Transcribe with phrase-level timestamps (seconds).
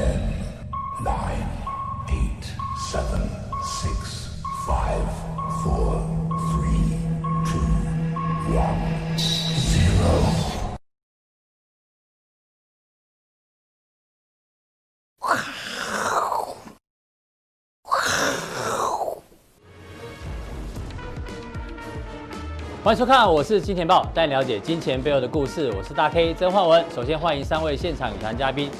[0.00, 0.16] Ten,
[1.04, 1.46] nine,
[2.08, 2.44] eight,
[2.90, 3.20] seven,
[3.62, 5.04] six, five,
[5.62, 6.00] four,
[6.48, 6.96] three,
[7.44, 7.60] two,
[8.56, 8.80] one,
[9.58, 10.22] zero.
[22.82, 25.70] 欢迎收看，我是金钱豹，带你了解金钱背后的故事。
[25.76, 26.82] 我是大 K 曾焕文。
[26.94, 28.70] 首先欢迎三位现场语谈嘉宾，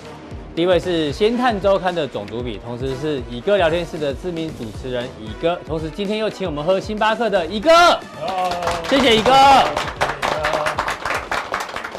[0.60, 7.70] 第一位是《先探周刊》的总主笔，同时是乙哥聊天室的知名主持人乙哥，同时今天又请我们喝星巴克的乙哥，
[8.86, 9.32] 谢谢乙哥。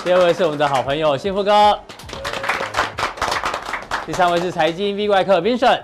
[0.04, 1.80] 第二位是我们的好朋友幸福哥，
[4.06, 5.82] 第三位是财经 V 怪客 Vincent。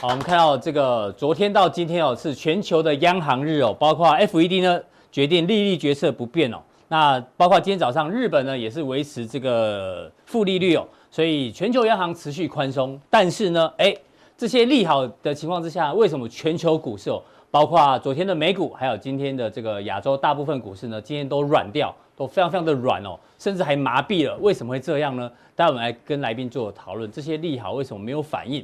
[0.00, 4.80] 好，我们看到这个昨天到今天哦，是全球的央行日哦，包括 FED 呢
[5.10, 13.96] 决定利率决策不变哦，那包括今天早上日本呢也是维持这个负利率哦，所以全球央行持续宽松，但是呢，哎，
[14.36, 25.32] 这些利好的情况之下，为什么全球股市哦，包括昨天的美股，还有今天的这个亚洲大部分股市呢，今天都软掉，都非常非常的软哦，甚至还麻痹了，为什么会这样呢？
[25.56, 28.62] 待会我们来跟来宾做讨论，这些利好为什么没有反应？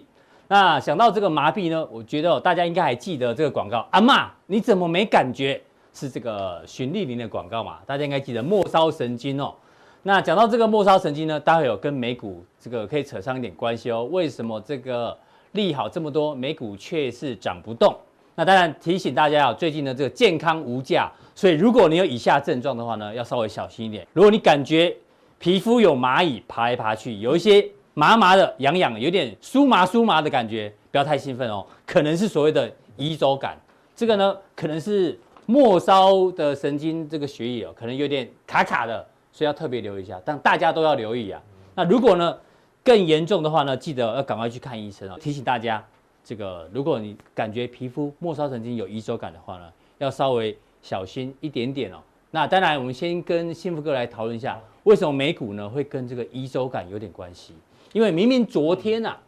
[0.48, 3.88] 那想到这个麻痹呢，我觉得大家应该还记得这个广告。
[3.90, 5.58] 阿嬷，你怎么没感觉？
[5.92, 7.78] 是这个循利林的广告嘛？
[7.86, 9.54] 大家应该记得末梢神经哦。
[10.02, 14.04] 那讲到这个末梢神经呢，待会有跟美股这个可以扯上一点关系哦。
[14.10, 15.16] 为什么这个
[15.52, 17.96] 利好这么多，美股却是涨不动？
[18.34, 24.06] 那当然提醒大家啊，最近的这个健康无价，所以如果你有以下症状的话呢，要稍微小心一点。
[24.12, 24.96] 如果你感觉
[25.38, 27.68] 皮肤有蚂蚁爬来爬去，有一些。
[27.94, 33.58] 麻麻的、痒痒，有点酥麻酥麻的感觉，不要太兴奋哦，可能是所谓的移走感。
[33.96, 35.18] 这个呢，可能是
[35.50, 40.20] 末梢的神经这个血液哦，可能有点卡卡的，所以要特别留意一下。
[40.22, 41.42] 但大家都要留意啊。
[41.74, 42.36] 那如果呢
[42.84, 45.16] 更严重的话呢，记得要赶快去看医生哦。
[45.18, 45.82] 提醒大家，
[46.22, 51.96] 这个如果你感觉皮肤末梢神经有移走感的话呢，要稍微小心一点点哦。
[52.30, 57.54] 那当然，我们先跟幸福哥来讨论一下，为什么美股呢会跟这个移走感有点关系？
[57.94, 59.22] 因为明明昨天呐、啊，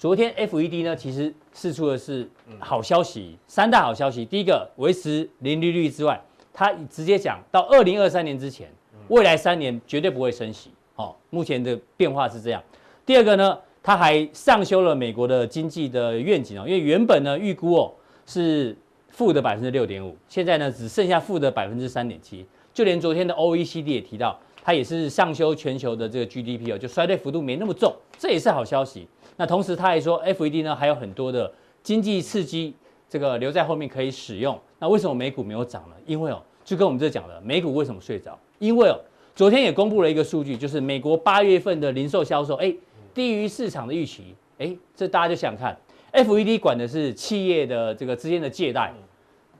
[0.00, 2.26] 昨天 FED 呢其实释出的是
[2.58, 4.24] 好消息，三大好消息。
[4.24, 6.18] 第一个维持零利率之外，
[6.54, 8.66] 他直接讲到二零二三年之前，
[9.08, 10.70] 未来三年绝对不会升息。
[10.96, 12.62] 哦，目前的变化是这样。
[13.04, 17.92] 第二个呢，他还上修了美国的经济的愿景哦，因为原本呢预估哦
[18.24, 18.74] 是
[19.10, 22.46] 负的百分之六点五，现在呢只剩下负的百分之三点七。
[22.72, 24.40] 就连昨天的 OECD 也提到。
[24.62, 29.06] 它也是上修全球的这个 GDP 哦，就衰退幅度没那么重，这也是好消息。
[29.36, 31.50] 那同时他还说，FED 呢还有很多的
[31.82, 32.74] 经济刺激，
[33.08, 34.58] 这个留在后面可以使用。
[34.78, 35.96] 那为什么美股没有涨呢？
[36.06, 38.38] 因为哦，就跟我们这讲的，美股为什么睡着？
[38.58, 39.00] 因为哦，
[39.34, 42.74] 昨天也公布了一个数据，就是美国八月份的零售销售，哎，
[43.14, 44.34] 低于市场的预期。
[44.58, 45.74] 哎，这大家就想看
[46.12, 48.92] ，FED 管的是企业的这个之间的借贷，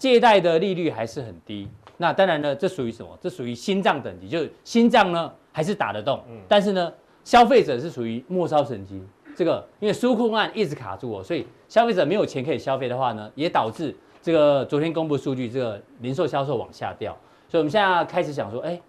[0.00, 1.68] 借贷的利率还是很低。
[1.98, 3.16] 那当然呢，这属于什么？
[3.20, 6.90] 这属于心脏等级，就是心脏呢还是打得动，嗯，但是呢，
[7.22, 9.06] 消费者是属于末梢神经，
[9.36, 17.14] 这个因为纾困案一直卡住我，所以消费者没有钱可以消费的话呢，也导致这个昨天公布数据，这个零售销售往下掉。
[17.46, 18.80] 所以我们现在开始想说，哎，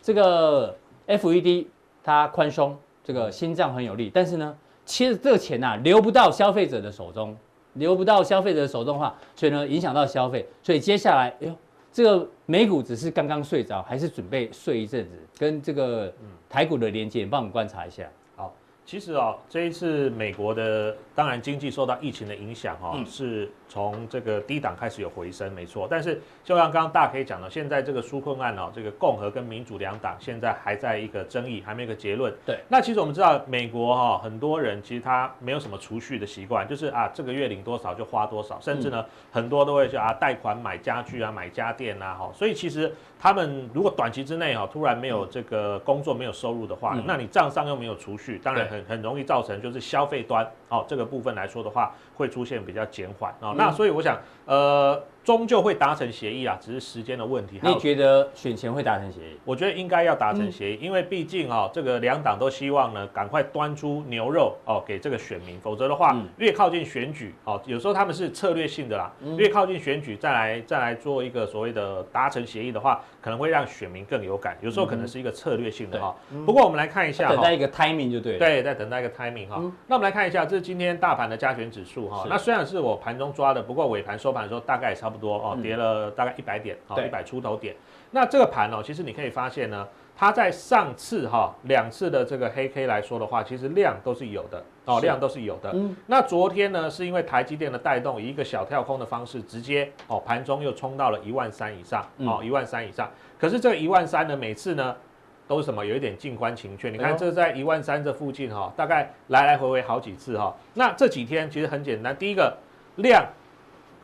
[0.00, 0.76] 这个
[1.08, 1.66] FED
[2.04, 7.36] 它宽松，这个心脏很有力，但是呢，其实这个钱呐、啊、流不到消费者的手中，
[7.74, 11.56] 流不到消费者手中的话，所以呢影响到消费，所以接下来，哎呦。
[11.92, 15.10] 这个美股只是刚刚睡着，还是准备睡一阵子？
[15.36, 16.12] 跟这个
[16.48, 18.04] 台股的连接，帮我们观察一下。
[18.90, 23.48] 好，其实哦，这一次美国的当然经济受到疫情的影响哈、哦，是。
[23.70, 25.86] 从这个低档开始有回升，没错。
[25.88, 32.34] 但是就像刚刚大家可以讲到，现在这个纾困案哦，这个共和跟民主两党现在还在一个争议，还没有一个结论。
[32.44, 32.58] 对。
[32.68, 42.28] 那其实我们知道，美国哈、哦、很多人其实他没有什么储蓄的习惯，就是啊这个月领多少就花多少，甚至呢、嗯、很多都会去啊贷款买家具啊买家电啊哈。
[42.34, 53.54] 所以其实他们如果短期之内哈突然没有这个工作没有收入的话，嗯、那你账上又没有储蓄，当然很很容易造成就是消费端哦这个部分来说的话会出现比较减缓啊。
[53.56, 55.02] 那所以我想，呃。
[55.30, 57.60] 终究会达成协议啊，只是时间的问题。
[57.62, 59.38] 你觉得选前会达成协议？
[59.44, 74.58] 我觉得应该要达成协议，因为毕竟啊，这个两党都希望呢，赶快端出牛肉哦给这个选民，否则的话，越靠近选举哦，有时候他们是策略性的啦，越靠近选举再来再来做一个所谓的达成协议的话，可能会让选民更有感。
[74.60, 76.12] 有时候可能是一个策略性的哈。
[76.44, 78.38] 不过我们来看一下，等待一个 timing 就对了。
[78.40, 79.62] 对，在等待一个 timing 哈。
[79.86, 82.26] 那我们来看一下，这是今天大盘的加权指数哈。
[82.28, 85.90] 那虽然是我盘中抓的，不过尾盘收盘的时候大概也差不多哦，跌了。
[85.90, 87.74] 呃，大概一百点，好，一百出头点。
[88.12, 89.86] 那这个盘哦，其实你可以发现呢，
[90.16, 95.70] 它在上次哈两次的这个黑 K 来说的话，其实量都是有的哦，量都是有的。
[95.74, 103.10] 嗯，那昨天呢，是因为台积电的带动，以一个小跳空的方式，直接哦盘中又冲到了一万三以上，哦一万三以上。
[103.38, 104.94] 可是这个一万三呢，每次呢
[105.48, 105.84] 都是什么？
[105.84, 106.90] 有一点静观情却。
[106.90, 110.54] 你看这在一万三这附近哈，大概来来回回好几次哈。
[110.74, 112.56] 那这几天其实很简单，第一个
[112.96, 113.24] 量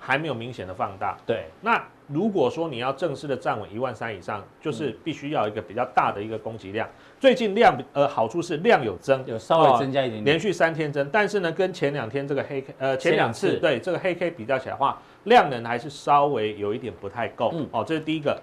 [0.07, 1.17] 还没有明显的放大。
[1.27, 1.83] 对，那。
[2.09, 6.89] 如果说你要正式的站稳一万三以上，就是必须要一个比较大的一个供给量。
[7.19, 11.11] 最近量呃好处是量有增，有稍微增加一点点，连续三天增。
[11.13, 17.53] 但是呢，跟前两天这个黑 K 呃前两次对这个黑 K 比较起来的话，量能还是稍微有一点不太够。
[17.73, 18.41] 哦，这是第一个。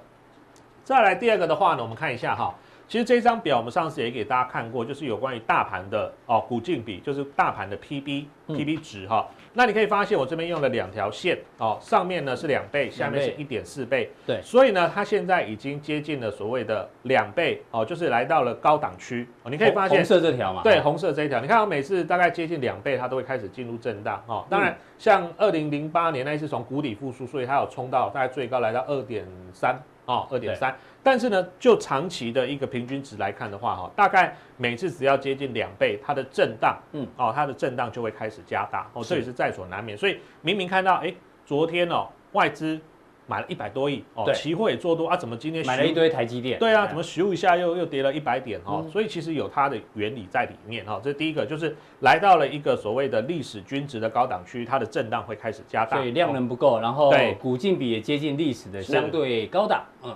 [0.83, 2.53] 再来第二个的话呢，我们看一下哈。
[2.85, 9.25] 其实这张表我们上次也给大家看过，就是有关于大盘的哦股净比，就是大盘的 PB PB 值哈。
[9.53, 14.09] 那你可以发现我这边用了两条线哦，上面呢是两倍，下面是一点四倍。
[14.25, 19.51] 对，所以呢，它现在已经接近了所谓的两倍哦，就是来到了高档区哦。
[19.51, 24.45] 你可以发现红色这条嘛，对，红色这一条，你看我每次大概接近两倍，它都会开始进入震荡哦。
[24.49, 30.75] 当然，像二零零八年那一次从谷底复苏，所以它有冲到大概最高来到二点三哦，二点三。
[31.03, 39.97] 但是呢，就长期的一个平均值来看的话，哈，大概每次只要接近两倍，它的震荡，嗯，哦，它的震荡就会开始加大，哦，这也是在所难免。
[39.97, 41.13] 所以明明看到，哎，
[41.45, 42.79] 昨天哦，外资
[43.27, 46.57] 买了一百多亿，哦，期货也做多啊，怎么今天买了一堆台积电？
[46.57, 48.61] 对啊，怎么咻一下又又跌了一百点？
[48.63, 60.15] 哦，所以其实有它的原理在里面，哈，这第一个，就是来到了一个所谓的历史均值的高档区，它的震荡会开始加大，所以量能不够，然后对股净比也接近历史的相对高档，嗯。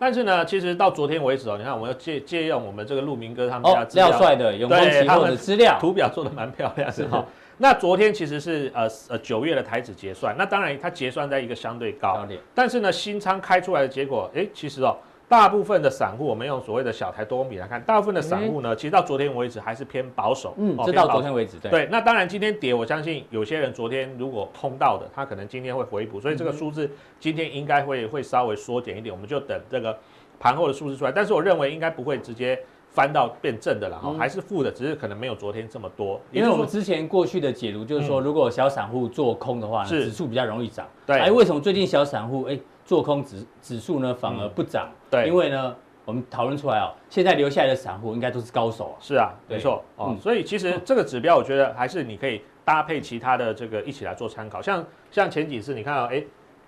[0.00, 7.22] 但是呢，其实到昨天为止哦，你看我们要借借用我们这个陆明哥他们家资料帅的永丰期货的资料，图表做的蛮漂亮的哈。
[7.58, 14.96] 那昨天其实是呃呃九月的台指结算，那当然它结算在一个相对高，但是呢新仓开出来的结果，哎，其实哦。
[15.30, 20.54] 大部分的散户，我们用所谓的小台多空比来看，大部分的散户呢，其实到昨天为止还是偏保守。
[20.56, 21.70] 嗯，直到昨天为止，对。
[21.70, 26.90] 对，那当然今天跌，我相信有些人昨天如果空到的，他可能今天会回补，所以这个数字
[27.20, 29.96] 今天应该会会稍微缩减一点，我们就等这个
[30.40, 31.12] 盘后的数字出来。
[31.12, 32.58] 但是我认为应该不会直接
[32.90, 36.20] 翻到变正的了哈，还是负的，只是可能没有昨天这么多。
[36.32, 40.88] 因为我们之前过去的解读就是说，如果小散户做空的话，指数比较容易涨。
[41.06, 41.16] 对。
[41.20, 42.58] 哎，为什么最近小散户哎
[42.90, 44.90] 做空指指数呢反而不涨？
[45.08, 45.76] 对，因为呢。
[46.06, 48.96] 我们讨论出来哦，现在留下来的散户应该都是高手啊。
[49.00, 50.16] 是啊，没错哦。
[50.20, 54.60] 所以其实这个指标，我觉得还是你可以搭配其他的这个一起来做参考。
[54.60, 56.24] 像像前几次你看到，哎，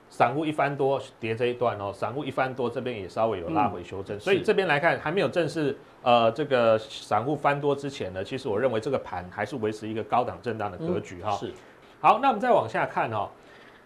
[0.08, 4.20] 散户一翻多跌这一段哦，散户一翻多这边也稍微有拉回修正。
[4.20, 11.32] 所以这边来看还没有正式呃这个散户翻多之前呢，其实我认为这个盘还是维持一个高档震荡的格局哈。
[11.32, 11.52] 是。
[12.00, 13.28] 好，那我们再往下看哈。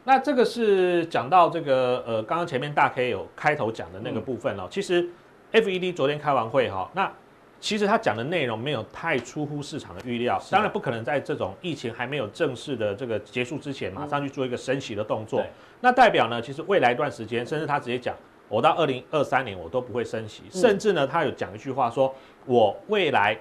[0.06, 5.06] 那这个是讲到这个呃刚刚前面大 K 有开头讲的那个部分哦，其实。
[5.52, 7.10] FED 昨天开完会哈，那
[7.60, 15.42] 其实他讲的内容没有太出乎市场的预料，当然不可能在这种疫情还没有正式的这个结束之前，马上去做一个升息的动作。
[15.80, 18.14] 那代表呢，其实未来一段时间，甚至他直接讲，
[18.48, 22.12] 我到二零二三年我都不会升息，甚至呢，他有讲一句话说，
[22.44, 23.38] 我未来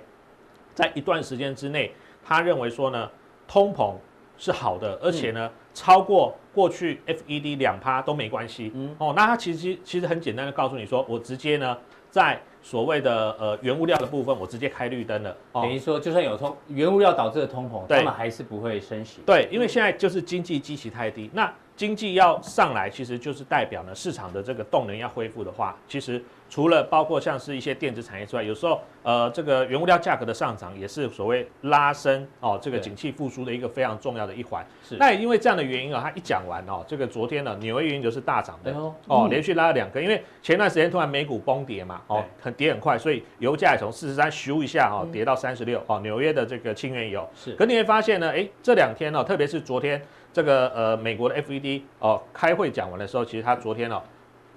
[0.75, 1.91] 在一段时间之内，
[2.23, 3.09] 他认为说呢，
[3.47, 3.95] 通膨
[4.37, 8.71] 是好的，而且呢，超过过去 FED 两趴都没关系。
[8.73, 11.77] 嗯哦，那它其实其实很简单的告诉你说，我直接呢。
[12.11, 19.19] 在所谓的呃原物料的部分，我直接开绿灯了，等于说就算有通原物料导致的通膨，他们还是不会升息。
[19.25, 26.23] 对，因为现在就是经济基期太低，那经济要上来，其实就是代表呢市场的这个动能要恢复的话，其实。
[26.55, 34.65] 除了包括像是一些电子产业之外，有时候呃这个原物料价格的上涨也是所谓拉升哦这个景气复苏的一个非常重要的一环。
[34.81, 34.95] 是。
[34.95, 38.73] 那也因为这样的原因啊，它一讲完哦，这个昨天呢纽约原油是大涨的
[39.07, 47.51] 哦，连续拉了两根，因为前段时间突然美股崩跌嘛哦，很跌很快，所以油价也从四十三咻一下哦跌到三十六哦，纽约的这个轻原油是。
[47.55, 54.01] 可你会发现呢，哎这两天哦，特别是昨天这个呃美国的 FED 哦开会讲完的时候，其实它昨天哦。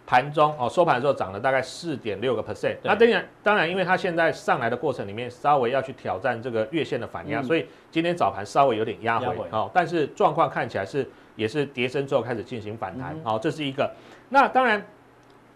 [0.09, 2.75] 盘中哦，收盘的时候涨了大概四点六个 percent。
[2.83, 9.65] 那当然，当然，因为它现在上来的过程里面，稍微要去挑战这个月线的反压，嗯、所以今天早盘稍微有点压回哦。
[9.65, 13.93] 回但是状况看起来是也是跌升之后开始进行反弹，好、嗯，这是一个。
[14.31, 14.83] 那当然，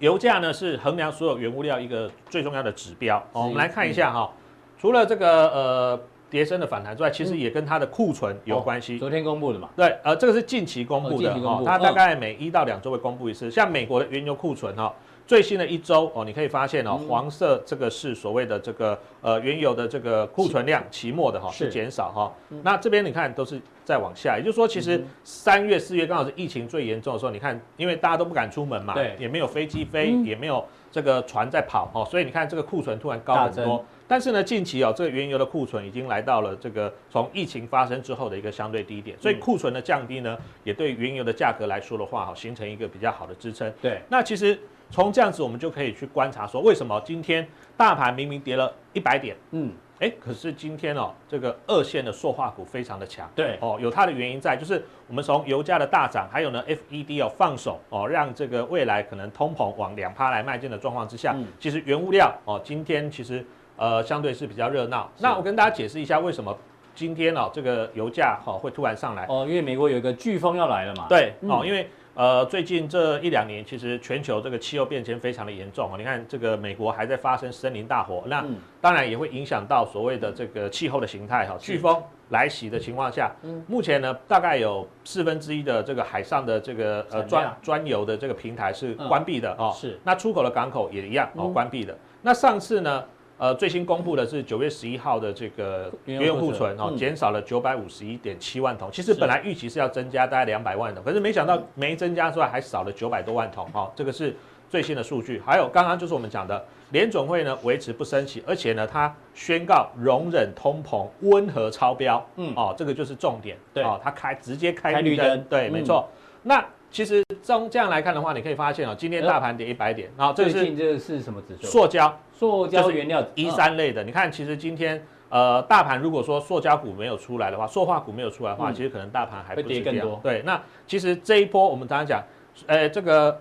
[0.00, 3.16] 油价呢是衡量所有原物料一个最重要的指标。
[3.32, 4.30] 哦，我们来看一下哈，
[4.78, 6.00] 除了这个呃。
[6.32, 8.98] 跌升的反弹之外，其实也跟它的库存有关系。
[8.98, 9.68] 昨天公布的嘛？
[9.76, 13.50] 对，呃，这个是近期公布的哦，它大概每一到两周会公布一次。
[13.50, 14.90] 像美国的原油库存哈，
[15.26, 22.32] 最新的一周哦，你可以发现哦，黄色这个是所谓的这个呃原油的这个库存量期末的哈是减少哈。
[22.62, 33.84] 那这边你看都是在往下，也就是说，其实三月四月刚好是疫情最严重的时候，你看，因为大家都不敢出门嘛，对，也没有飞机飞，也没有这个船在跑哦，所以你看这个库存突然高很多。
[34.06, 43.72] 但是呢，近期哦，这个原油的库存已经来到了这个从疫情发生之后的一个相对低点，所以库存的降低呢，也对原油的价格来说的话，哈，形成一个比较好的支撑。
[43.80, 44.58] 对，那其实。
[44.90, 63.42] 从这样子，我们就可以去观察说，为什么今天大盘明明跌了一百点，嗯，哎，可是今天哦，这个二线的塑化股非常的强，对，哦，有它的原因在，就是我们从油价的大涨，还有呢，FED 哦放手哦，让这个未来可能通膨往两趴来迈进的状况之下，嗯、其实原物料哦，今天其实
[63.76, 65.10] 呃相对是比较热闹。
[65.18, 66.56] 那我跟大家解释一下，为什么
[66.94, 69.26] 今天哦这个油价哈、哦、会突然上来？
[69.28, 71.06] 哦，因为美国有一个飓风要来了嘛。
[71.08, 71.88] 对，哦，因为。
[72.14, 75.94] 呃，最近这一两年，其实全球这个气候变迁非常的严重哦。
[75.96, 78.44] 你看，这个美国还在发生森林大火，那
[78.82, 81.56] 当然也会影响到所谓的这个气候的形态哈。
[81.58, 83.34] 飓风来袭的情况下，
[83.66, 89.72] 目前呢，大概有四分之一的这个海上的这个呃专专油的这个平台是关闭的哦。
[89.74, 89.98] 是。
[90.04, 91.96] 那出口的港口也一样哦，关闭的。
[92.20, 93.02] 那上次呢？
[93.42, 98.88] 呃，最新公布的是九月十一号的这个原油库存哦，减少了九百五十一点七万桶。
[98.92, 103.90] 其实本来预期是要增加大概两百万桶，可是没想到没增加之外，还少了九百多万桶哈。
[103.96, 104.36] 这个是
[104.70, 105.42] 最新的数据。
[105.44, 112.24] 还有刚刚就是我们讲的联准会呢维持不升息，而且呢它宣告容忍通膨温和超标。
[112.36, 113.56] 嗯哦，这个就是重点。
[113.74, 115.42] 对哦，它开直接开绿灯。
[115.50, 116.08] 对，没错。
[116.44, 121.66] 那其实从这样来看的话，你可以发现哦，今天大盘跌一百点，然后这是这是什么指数？
[121.66, 122.16] 塑胶。
[122.42, 130.18] 塑胶原料一三类的，你看，其实今天呃，大盘如果说塑胶股没有出来的话，塑化股没有出来的话，其实可能大盘还会跌更多。
[130.24, 132.20] 对，那其实这一波我们常常讲，
[132.66, 133.40] 呃，这个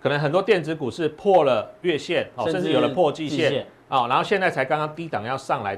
[0.00, 5.76] 可能很多电子股是破了月线，哦，甚至有了破季线啊，然后现在才刚刚低档要上来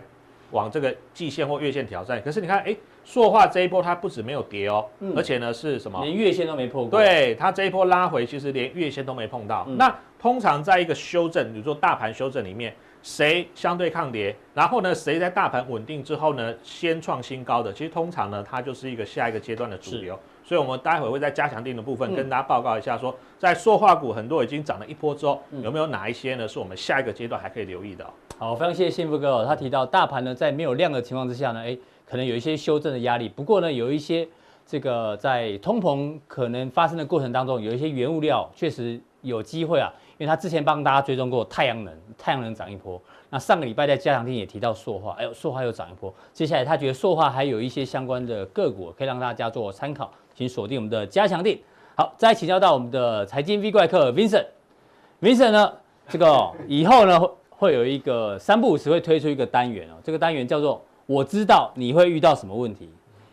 [0.51, 2.21] 往这个季线或月线挑战。
[2.23, 2.77] 可是你看，哎，
[3.09, 4.85] 塑化这一波它不止没有跌哦，
[5.17, 5.99] 而且呢是什么？
[6.05, 7.01] 连月线都没破过。
[7.01, 9.67] 对，它这一波拉回，其实连月线都没碰到。
[9.79, 20.19] 那通常在一个修正，比如说大盘修正里面，谁相对抗跌，然后呢，谁在大盘稳定之后呢，先创新高的，其实通常呢，它就是一个下一个阶段的主流。
[20.45, 28.05] 所以，我们待会会在加强定的部分跟大家报告一下说，说在塑化股很多已经涨了一波之后，有没有哪一些呢，是我们下一个阶段还可以留意的？
[28.39, 33.29] 好，非常谢谢幸福哥哦，他提到大盘呢在没有量的情况之下呢，诶，可能有一些修正的压力。
[33.29, 34.27] 不过呢，有一些
[34.67, 39.93] 这个在通膨可能发生的过程当中，有一些原物料确实有机会啊。
[40.17, 43.01] 因为他之前帮大家追踪过太阳能，太阳能涨一波。
[43.31, 46.13] 那上个礼拜在加强錠也提到塑化，哎呦，塑化又涨一波。
[46.33, 51.61] 接下来他觉得塑化还有一些相关的个股可以让大家做参考，请锁定我们的加强定。
[51.95, 55.73] 好，再请教到我们的财经 V 怪客 Vincent，Vincent 呢，
[56.09, 62.87] 这个以后呢会有一个三不五时会推出一个单元哦，这个单元叫做我知道你会遇到什么问题，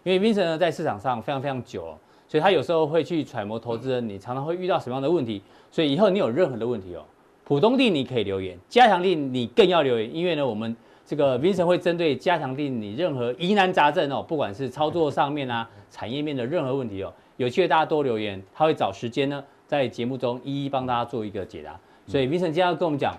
[0.04, 1.98] 因为 Vincent 呢在市场上非常非常久哦。
[2.26, 5.42] 所以他有时候会去揣摩投资人，你常常会遇到什么样的问题。
[5.70, 7.04] 所以以后你有任何的问题哦，
[7.44, 10.74] 普通地你可以留言，加强地你更要留言，因为呢，我们
[11.06, 21.78] 这个 Vincent 会针对加强地你任何疑难杂症哦，不管是操作上面啊、 产业面的任何问题哦，有机会大家多留言，他会找时间呢在节目中一一帮大家做一个解答。
[22.08, 23.14] 所以 Vincent 今天要跟我们讲，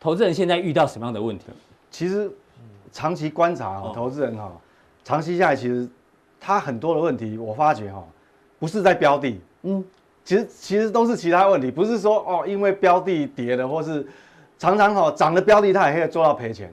[0.00, 1.44] 投资人现在遇到什么样的问题？
[1.92, 2.28] 其实
[2.92, 4.50] 长期观察哦，投资人哈，
[5.04, 5.88] 长期下来其实
[6.40, 8.04] 他很多的问题，我发觉哈。
[8.58, 9.82] 不是在标的，嗯，
[10.22, 14.06] 其实其实都是其他问题，不是说哦，因为标的跌了，或是
[14.58, 16.70] 常常哈涨的标的，它也可以做到赔钱。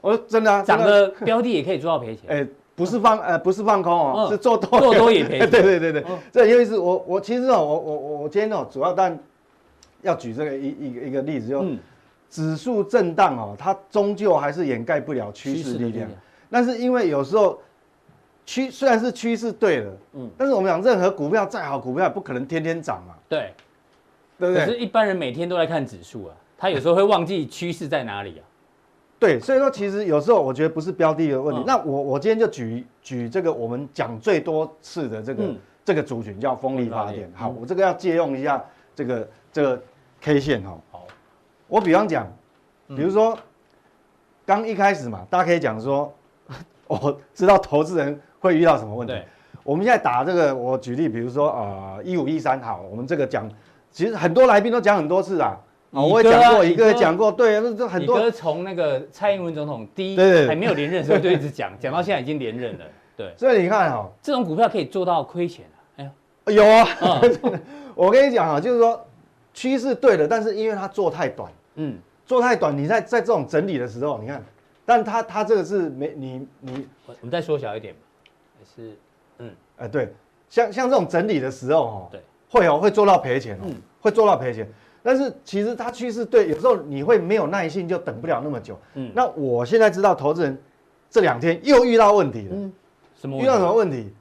[0.00, 2.30] 我说真的啊，涨的标的也可以做到赔钱。
[2.30, 5.50] 哎，不是放呃不是放空哦，是做多做多也赔钱。
[5.50, 9.18] 对对对对，这因为是我我其实哦我我我我今天哦主要但
[10.00, 11.62] 要举这个一一个一个例子，就
[12.32, 16.10] 指数震荡哦，它终究还是掩盖不了趋势力量。
[16.50, 17.60] 但是因为有时候。
[18.44, 23.54] 趋虽然是趋势对了，嗯，但是我们讲任何股票再好，股票也不可能天天涨嘛，对，
[24.36, 24.66] 对不对？
[24.66, 28.42] 可是一般人每天都在看指数啊，他有时候会忘记趋势在哪里啊。
[29.20, 31.62] 对，所以说其实有时候我觉得不是标的的问题。
[31.62, 37.30] 嗯、那我我今天就举举这个我们讲最多次的这个、嗯、这个族群叫风力发电。
[37.36, 38.62] 好，我这个要借用一下
[38.92, 39.82] 这个这个
[40.20, 40.76] K 线哈。
[40.90, 40.91] 好，
[41.72, 42.30] 我比方讲，
[42.88, 43.34] 比如说
[44.44, 46.12] 刚一开始嘛，大家可以讲说，
[46.86, 48.20] 我知道投资人。
[48.40, 49.14] 会遇到什么问题？
[49.62, 53.48] 我们现在打这个，我举例，比如说呃，一五一三，好，我们这个讲，
[53.92, 55.56] 其实很多来宾都讲很多次啊，
[55.92, 58.28] 啊，我也讲过，一个也讲过，对，那这很多。
[58.32, 62.84] 从那个蔡英文总统第一对还没有连任的时候就一直讲， 讲到现在已经连任了，
[63.16, 63.32] 对。
[63.36, 66.10] 所以你看哈，这种股票可以做到亏钱啊，哎呀，
[66.46, 66.88] 有啊，
[67.94, 69.00] 我跟你讲啊，就是说，
[69.54, 74.42] 趋势对的，但是因为它做太短，嗯，做太短，你在在这种整理的时候，你看，
[74.84, 77.94] 但它它这个是没你你，我们再缩小一点，
[78.58, 78.96] 还是
[79.38, 80.14] 嗯，哎、呃、对，
[80.48, 84.68] 像像这种整理的时候哦，对，会哦会做到赔钱哦，嗯、会做到赔钱，
[85.02, 90.58] 但是其实它趋势对，有时候你会没有耐性，就等不了那么久，嗯，那我现在知道投资人
[91.10, 92.72] 这两天又遇到问题了，嗯，
[93.16, 94.12] 什么遇到什么问题？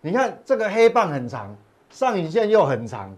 [0.00, 1.56] 你看这个黑棒很长，
[1.90, 3.16] 上影线又很长。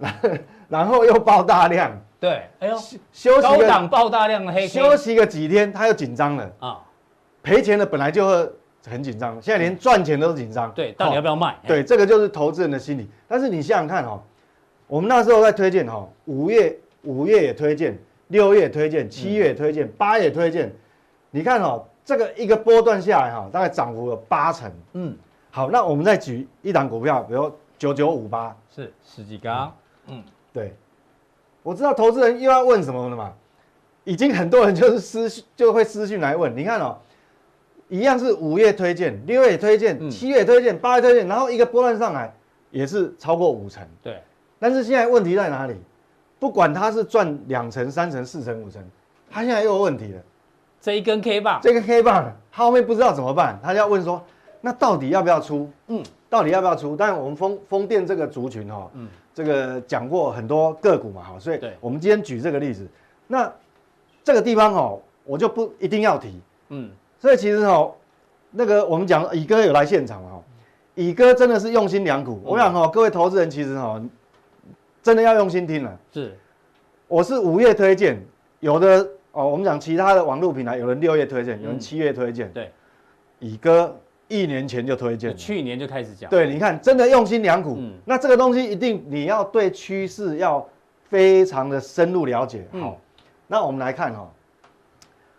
[0.70, 2.76] 然后又爆大量，对，哎呦，
[3.12, 6.52] 休息高档爆大量的黑，休息个几天，他又紧张了。
[6.60, 6.80] 啊，
[7.42, 8.50] 赔钱的本来就会
[8.86, 11.56] 很紧张，现在连赚钱都是紧张，对，到底要不要卖？
[11.66, 13.08] 对，这个就是投资人的心理。
[13.26, 14.22] 但是你想想看哦，
[14.86, 17.98] 我们那时候在推荐哈，五月五月也推荐，
[18.28, 20.70] 六月也推荐，七月也推荐，八月也推荐，
[21.30, 25.16] 你看哦，这个一个波段下来哈，大概涨幅有八成，嗯，
[25.50, 29.72] 好，那我们再举一档股票，比如九九五八，是十几刚。
[30.06, 30.22] 嗯，
[30.52, 30.74] 对，
[31.62, 33.32] 我知道投资人又要问什么了嘛，
[34.04, 36.96] 已经很多人就是私讯就会私讯来问，你看哦，
[37.88, 42.34] 一样是五月推荐，六月推荐，七月推荐，八月推荐，然后一个波段上来
[42.70, 44.22] 也是超过五成，对，
[44.58, 45.74] 但是现在问题在哪里？
[46.38, 48.82] 不管他是赚两成、三成、四成、五成，
[49.30, 50.22] 他现在又有问题了。
[50.80, 54.24] 这一根 K 棒，这根 K 棒，他后面不知道怎么办，他就要问说，
[54.62, 55.70] 那到底要不要出？
[55.88, 56.96] 嗯，到底要不要出？
[56.96, 59.06] 但是我们风风电这个族群哈、哦，嗯。
[59.32, 62.86] 这个讲过很多个股嘛，哈，所以我们今天举这个例子。
[63.26, 63.50] 那
[64.24, 66.90] 这个地方哦，我就不一定要提，嗯。
[67.18, 67.94] 所以其实哦，
[68.50, 70.42] 那个我们讲乙哥有来现场哈，
[70.94, 72.40] 乙哥真的是用心良苦。
[72.44, 74.02] 我想哦，各位投资人其实哦，
[75.02, 75.98] 真的要用心听了。
[76.12, 76.36] 是，
[77.06, 78.20] 我是五月推荐，
[78.58, 82.52] 有的哦，我们讲其他的网络平台，有人六月推荐，有人七月推荐。
[82.52, 82.72] 对，
[83.38, 83.96] 乙哥。
[84.30, 86.30] 一年前就推荐，去年就开始讲。
[86.30, 87.74] 对，你看，真的用心良苦。
[87.78, 90.64] 嗯，那这个东西一定你要对趋势要
[91.08, 92.64] 非常的深入了解。
[92.80, 92.96] 好，
[93.48, 94.30] 那我们来看哈，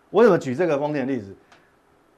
[0.09, 1.33] 我怎么举这个风电例子？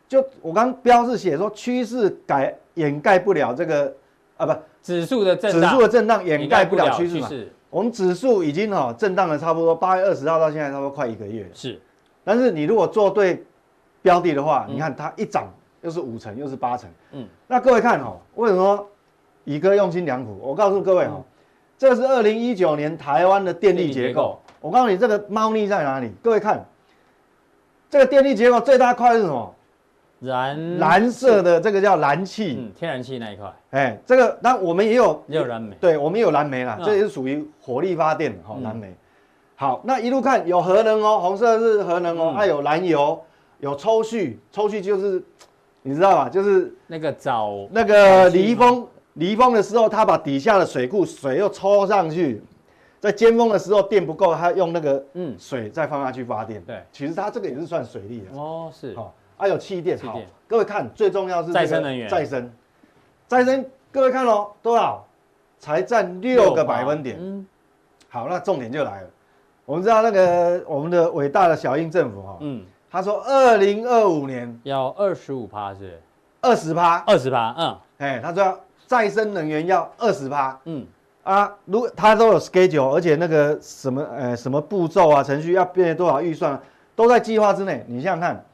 [0.08, 3.96] 就我刚标是写说趋势改掩盖不了这个
[4.38, 7.30] 啊，不，指数的震荡，指数的震荡掩盖不了趋势嘛。
[7.70, 11.50] 我们指数已经哈震荡了差不多八月二十号到现在差不多快一个月了。
[11.54, 11.80] 是，
[12.24, 13.44] 但是你如果做对
[14.02, 15.48] 标的的话，你看它一涨。
[15.84, 18.90] 又是五成，又是八成，嗯，那各位看哦，为什么说
[19.44, 20.40] 乙哥用心良苦？
[20.42, 21.22] 我告诉各位哈，
[21.78, 24.40] 这是二零一九年台湾的电力结构。
[24.62, 26.10] 我告诉你，这个猫腻在哪里？
[26.24, 26.66] 各位看，
[27.90, 29.54] 这个电力结构最大块是什么？
[30.22, 33.54] 燃蓝色的这个叫燃气，嗯，天然气那一块。
[33.72, 38.96] 哎，这个那我们也有也有燃煤，对，我们也有燃煤啦，这也是属于火力发电哈，燃煤。
[39.58, 43.22] 好，那一路看有核能哦，红色是核能哦，还有燃油，
[43.60, 45.22] 有抽蓄，抽蓄就是。
[45.84, 46.30] 你知道吧？
[46.30, 52.42] 就是那个早那个离峰离峰的时候，他把底下的水库水又抽上去，
[53.02, 56.64] 在尖峰的时候电不够，他用那个嗯水再放下去发电。
[56.64, 59.98] 对，其实他这个也是算水利的哦，是好，还有气电。
[60.00, 62.52] 好，各位看，最重要是再生能源，再生，
[63.28, 63.64] 再生。
[63.92, 65.06] 各位看喽，多少？
[65.60, 67.18] 才占六个百分点。
[67.20, 67.46] 嗯，
[68.10, 69.10] 好，那重点就来了。
[69.66, 72.66] 我们知道那个我们的伟大的小英政府哈，嗯。
[72.94, 76.00] 他说：“二零二五年要二十五趴是
[76.42, 80.86] 二十趴，二十趴，嗯，哎，他说再生能源要二十趴，嗯。
[81.24, 86.62] 啊，如果他都有 schedule，而且那个什么呃什么步骤啊程序要变多少预算，
[86.96, 87.84] 都在计划之内。
[87.88, 88.46] 你想想看，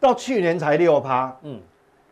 [0.00, 1.60] 到去年才六趴，嗯，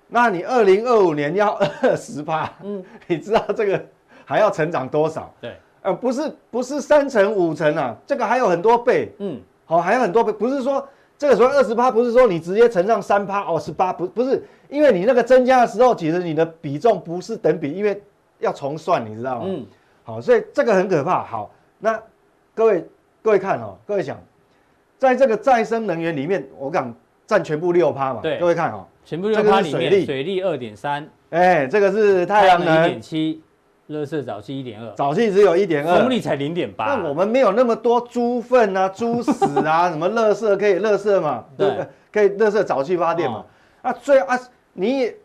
[0.06, 3.84] 那你二零二五年要二十趴，嗯， 你知道这个
[4.24, 5.34] 还要成长多少？
[5.40, 18.02] 对，呃，不是不是三成五成啊，这个还有很多倍，嗯，好，还有很多倍，不是说。”这个时候二十趴不是说你直接乘上三趴哦，十八不不是，因为你那个增加的时候，其实你的比重不是等比，因为
[18.40, 19.46] 要重算，你知道吗？
[19.46, 19.64] 嗯，
[20.02, 21.22] 好，所以这个很可怕。
[21.22, 22.00] 好，那
[22.54, 22.84] 各位
[23.22, 24.20] 各位看哦，各位想，
[24.98, 26.94] 在这个再生能源里面，我讲
[27.26, 33.42] 占全部六趴嘛，对，各位看哦，全部六趴里面，水力二点三，哎，这个是太阳能一点七。
[33.88, 36.94] 垃圾沼气一点二，早期只有一点二，风力才零点八。
[36.94, 41.44] 那我们没有那么多猪粪啊、 猪屎啊，什么乐色可以乐色嘛？
[41.56, 43.44] 对，可以乐色早期发电嘛？
[43.82, 44.38] 啊，最啊，
[44.72, 45.16] 你也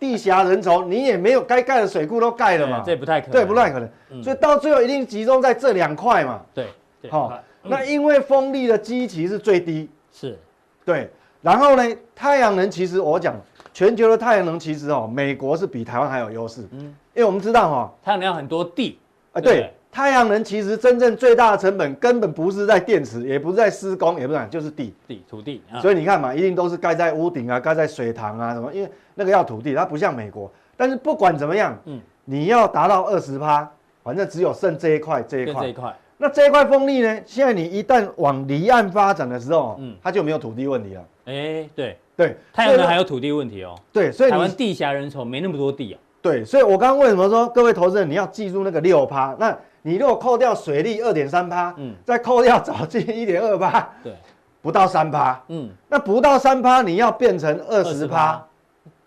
[0.00, 2.82] 地狭人稠，你也没有该盖的水库都盖了嘛？
[2.84, 4.22] 这不太可能，对，不太可能。
[4.22, 6.40] 所以到最后一定集中在这两块嘛？
[6.52, 6.66] 对，
[7.08, 10.36] 好，那因为风力的基期是最低，是，
[10.84, 11.08] 对。
[11.40, 13.36] 然后呢，太阳能其实我讲。
[13.76, 16.80] 全球的太阳能其实哦，美国是比台湾还有优势，嗯，
[17.12, 18.98] 因为我们知道哈，太阳能要很多地，
[19.32, 30.50] 啊，对，太阳能其实真正最大的成本根本不是在电池，也不是在施工，也不是，就是地，地土地，啊所以你看嘛，一定都是盖在屋顶啊，盖在水塘啊什么，因为那个要土地，它不像美国。
[30.74, 33.70] 但是不管怎么样，嗯，你要达到二十趴，
[34.02, 35.64] 反正只有剩这一块这一块。
[35.64, 35.94] 这一块。
[36.16, 37.20] 那这一块风力呢？
[37.26, 41.04] 现在你一旦往离岸发展的时候，嗯，它就没有土地问题了。
[41.26, 43.74] 哎、欸，对对，太阳能还有土地问题哦。
[43.92, 46.00] 对，所以台湾地狭人稠，没那么多地啊。
[46.22, 49.36] 对，所以我刚刚为什么说各位投资人你要记住那个六趴？
[49.38, 54.12] 那你如果扣掉水利二点三趴，嗯，再扣掉藻金一点二趴，对，
[54.60, 58.44] 不到三趴，嗯，那不到三趴你要变成二十趴，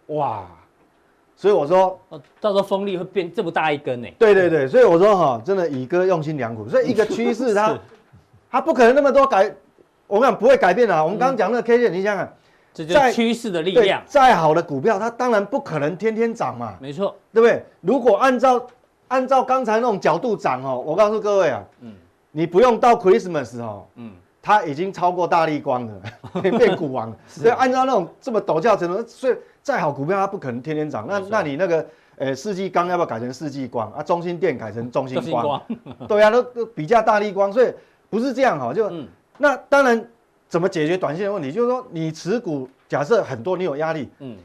[0.08, 0.45] 哇！
[1.36, 1.98] 所以我说，
[2.41, 4.08] 到时候风力会变这么大一根呢？
[4.17, 6.67] 对对对，所以我说哈，真的以哥用心良苦。
[6.67, 7.80] 所以一个趋势它，它
[8.52, 9.50] 它不可能那么多改，
[10.06, 11.02] 我们讲不会改变的。
[11.02, 12.30] 我们刚刚讲那个 K 线，你想想，
[12.73, 14.01] 这就是趋势的力量。
[14.05, 16.75] 再好的股票，它当然不可能天天涨嘛。
[16.79, 17.63] 没错，对不对？
[17.82, 18.67] 如果按照
[19.08, 21.93] 按照刚才那种角度涨哦，我告诉各位啊，嗯，
[22.32, 27.17] 你不用到 Christmas 哦，嗯，它已经超过大立光了， 变股王了。
[27.27, 29.36] 所以按照那种这么陡峭程度，所以。
[29.62, 31.05] 再好股票，它不可能天天涨。
[31.08, 34.01] 那那你那个，呃，世纪钢要不要改成世纪光啊？
[34.01, 35.45] 中心电改成中心光？
[35.45, 37.71] 光对啊，都都比价大立光，所以
[38.10, 38.73] 不是这样哈。
[38.73, 39.05] 就、嗯、
[39.38, 40.10] 那当然，
[40.50, 41.50] 怎么解决短线的问题？
[41.52, 44.36] 就是说，你持股假设很多，你有压力，嗯，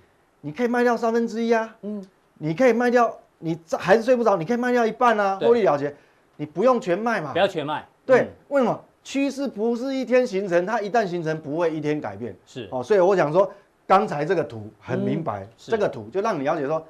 [0.42, 2.06] 你可以卖掉三分之一啊，嗯，
[2.38, 5.92] 你可以卖掉，你还是睡不着，你可以卖掉一半啊，获利了结，
[6.36, 7.84] 你不用全卖嘛，不要全卖。
[8.06, 8.84] 对，嗯、为什么？
[9.02, 12.36] 趋势不是一天形成，它一旦形成，不会一天改变。
[12.46, 13.52] 是哦，所以我想说。
[13.86, 16.82] 刚才这个图很明白，嗯、这个图就让你了解说，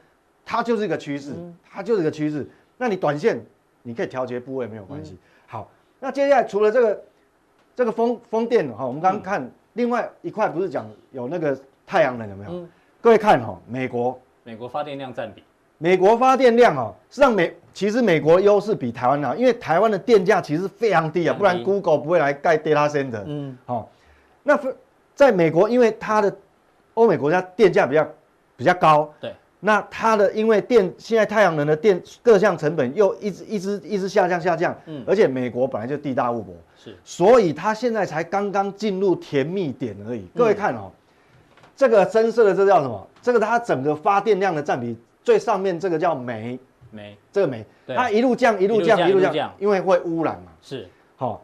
[0.46, 2.48] 它就是一个趋势，嗯、它就是一个趋势。
[2.79, 3.44] 那你短线
[3.83, 5.14] 你可以调节部位没有关系。
[5.14, 7.03] 嗯、好，那接下来除了这个
[7.76, 12.50] 这个风风电哈，我们刚刚看另外一块不是讲有那个太阳能有没有？
[12.52, 12.68] 嗯、
[13.00, 14.18] 各位看哈，美国。
[14.46, 15.42] 美国发电量占比，
[15.78, 23.22] 美国发电量哦，实际上美其实美国优势比台湾好，因为台湾的电价其实非常低啊，不然 Google 不会来盖 data center。
[23.24, 23.88] 嗯，好，
[24.42, 24.58] 那
[25.14, 26.37] 在美国因为它的
[26.92, 28.06] 欧美国家电价比较
[28.54, 29.34] 比较高，对，
[29.66, 40.20] 那它的因为电现在太阳能的电各项成本又一直一直一直下降下降，嗯，而且美国本来就地大物博，是，所以它现在才刚刚进入甜蜜点而已。
[40.20, 40.92] 嗯、各位看哦，
[41.74, 43.09] 这个深色的这叫什么？
[43.22, 46.59] 这个它整个发电量的占比最上面这个叫煤，
[46.90, 51.40] 煤，这个煤，它一路降一路降一路降，路降因为会污染嘛，是，好、哦。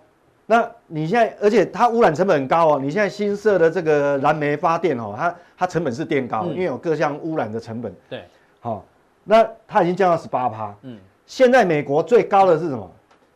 [0.51, 2.81] 那你现在，而且它污染成本很高哦。
[2.83, 7.95] 你现在新设的这个燃煤发电哦，它它成本是垫高，因为有各项污染的成本。
[8.09, 8.25] 对，
[8.59, 8.85] 好，
[9.23, 10.75] 那它已经降到十八趴。
[10.83, 12.91] 嗯，现在美国最高的是什么？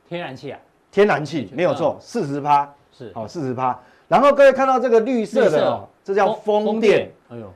[0.08, 0.58] 天然气啊，
[0.90, 2.68] 天然气没有错，四十趴。
[2.90, 3.78] 是，好，四十趴。
[4.08, 7.08] 然后各位看到这个绿色的哦，这叫风电。
[7.28, 7.48] 哎呦，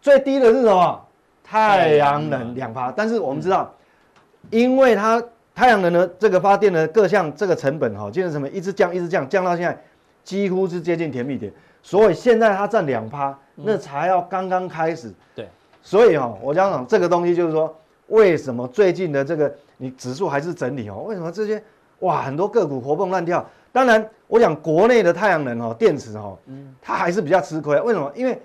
[0.00, 1.04] 最低的是什么？
[1.42, 2.92] 太阳能两趴。
[2.92, 3.74] 但是我们知道，
[4.50, 5.20] 因为它。
[5.54, 9.78] 太阳能的这个发电的各项这个成本哈，建设成本一直降，一直降，降到现在
[10.24, 11.52] 几乎是接近甜蜜点。
[11.82, 15.10] 所以现在它占两趴，那才要刚刚开始。
[15.34, 15.48] 对，
[15.82, 17.74] 所以哈，我讲讲这个东西，就是说
[18.08, 21.04] 为什么最近的这个你指数还是整理哦？
[21.06, 21.62] 为什么这些
[22.00, 23.44] 哇很多个股活蹦乱跳？
[23.72, 27.80] 当然，我讲国内的太阳能哦，电池哦，嗯，它还是比较吃亏。
[27.80, 28.12] 为什么？
[28.14, 28.38] 因为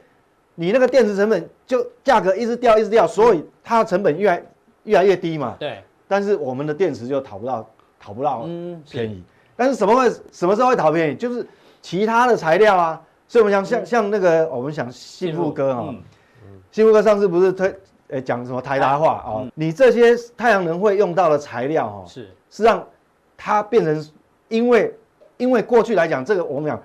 [0.53, 4.43] 你那个电池成本就价格一直掉，一直掉，所以它的成本越来
[4.83, 5.55] 越来越低嘛。
[5.59, 5.83] 对。
[6.07, 8.47] 但是我们的电池就讨不到，讨不到
[8.89, 9.15] 便宜。
[9.15, 9.23] 嗯、
[9.55, 11.15] 但是什么会什么时候会讨便宜？
[11.15, 11.47] 就是
[11.81, 13.01] 其他的材料啊。
[13.27, 15.95] 所以我们想像、嗯、像那个，我们想幸福哥哈，
[16.71, 17.75] 幸福哥上次不是推
[18.09, 19.47] 诶讲什么台达化哦？
[19.55, 22.87] 你这些太阳能会用到的材料哦，是是让
[23.35, 24.09] 它变成
[24.47, 24.95] 因为
[25.37, 26.79] 因为过去来讲，这个我们讲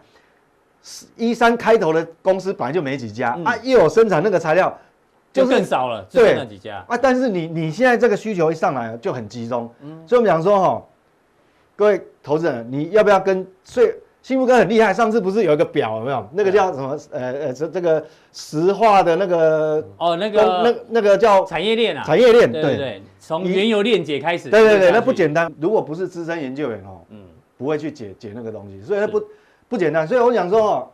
[1.14, 4.74] 一三开头的公司本来就没几家、嗯、啊，又有生产那个材料。
[5.32, 6.98] 就更少了，就那几家啊！
[7.00, 10.82] 但是你你现在这个需求一上来就很集中，嗯，所以我们讲说哈，
[11.76, 13.46] 各位投资人，你要不要跟？
[13.62, 16.28] 所以信富哥很厉害，上次不是有一个表有没有？
[16.32, 16.98] 那个叫什么？
[17.12, 25.52] 呃呃，这这个石化的那个哦，那个那那个叫产业链啊，产业链对对对，从原油链解开始，对对对，那不简单。
[25.60, 27.22] 如果不是资深研究员哦，嗯，
[27.56, 29.22] 不会去解解那个东西，所以那不
[29.68, 30.06] 不简单。
[30.08, 30.90] 所以我讲说哦。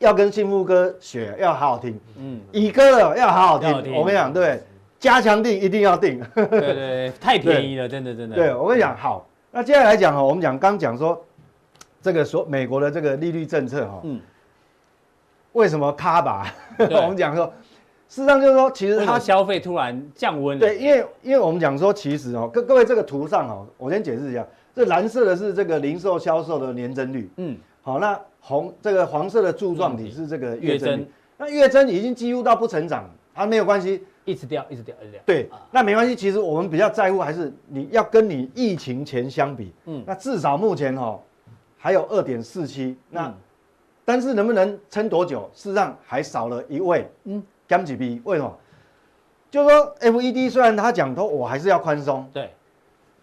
[0.00, 1.98] 要跟幸福哥学，要好好听。
[2.18, 3.70] 嗯，乙哥的要好好听。
[3.94, 4.58] 我跟你讲，对，
[4.98, 6.18] 加强定一定要定。
[6.34, 8.34] 对对对，太便宜了，真的真的。
[8.34, 11.22] 对，我跟你讲，好，那接下来讲哈，我们讲刚讲说，
[12.00, 14.18] 这个说美国的这个利率政策哈，嗯，
[15.52, 16.50] 为什么卡吧？
[16.78, 17.44] 我们讲说，
[18.08, 20.58] 事实上就是说，其实它消费突然降温。
[20.58, 27.30] 对，因为因为我们讲说，其实哦，各各位这个图上哦，我先解释一下，这蓝色的是这个零售销售的年增率。
[27.36, 28.18] 嗯，好，那。
[28.40, 35.20] 红这个黄色的柱状体是这个月增，那月增已经几乎到不成长，它没有关系，一直掉，一直掉，一直掉。
[35.24, 36.16] 对，那没关系。
[36.16, 41.18] 其实我们比较在乎还是你要跟你疫情前相比，嗯，那至少目前哈
[41.76, 43.32] 还有二点四七，那
[44.04, 45.48] 但是能不能撑多久？
[45.54, 48.20] 事实上还少了一位，嗯，减几 B？？
[48.24, 48.56] 为什么？
[49.50, 52.50] 就是说 FED 虽然他讲说我还是要宽松，对，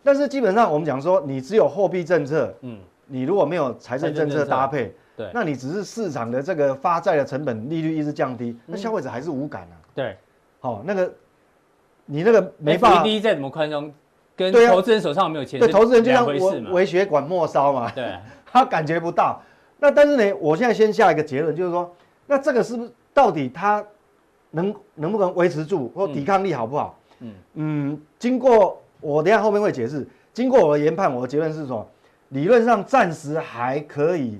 [0.03, 9.75] 但是基本上我们讲说，你只有货币政策，嗯，你如果没有财政政策搭配，对，那你只是市场的这个发债的成本利率一直降低，那消费者还是无感啊。
[9.95, 10.15] 对，
[10.59, 11.11] 好，那个
[12.05, 13.03] 你那个没办法。
[13.03, 13.91] FED 再怎么宽松，
[14.35, 16.25] 跟投资人手上没有钱，对，投资人就像
[16.71, 19.41] 微血管末梢嘛，对， 他感觉不到。
[19.79, 21.91] 那但是呢，我现在先下一个结论，就是说，
[22.27, 23.83] 那这个是不是到底它
[24.51, 26.99] 能能不能维持住，或抵抗力好不好？
[27.21, 31.87] 嗯嗯，经过我等下后面会解释，经过我的研判，我的结论是说，
[32.29, 34.39] 理论上暂时还可以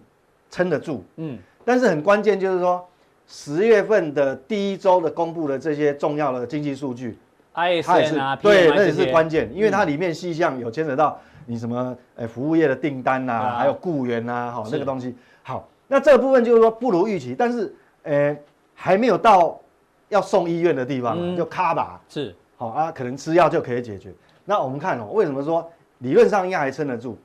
[0.49, 1.03] 撑得住。
[1.17, 2.85] 嗯，但是很关键就是说，
[3.27, 7.17] 十月份的第一周的公布的这些重要的经济数据。
[7.53, 15.15] ISM 啊，对，那也是关键，因为它里面细项有牵扯到你什么，呃，服务业的订单呐，还有雇员呐，哈，那个东西。
[15.41, 18.37] 好，那这个部分就是说不如预期，但是，呃，
[18.75, 19.59] 还没有到
[20.09, 21.99] 要送医院的地方，就卡吧。
[22.07, 24.13] 是，好啊，可能吃药就可以解决。
[24.45, 27.17] 那我们看哦，为什么说理论上应该还撑得住？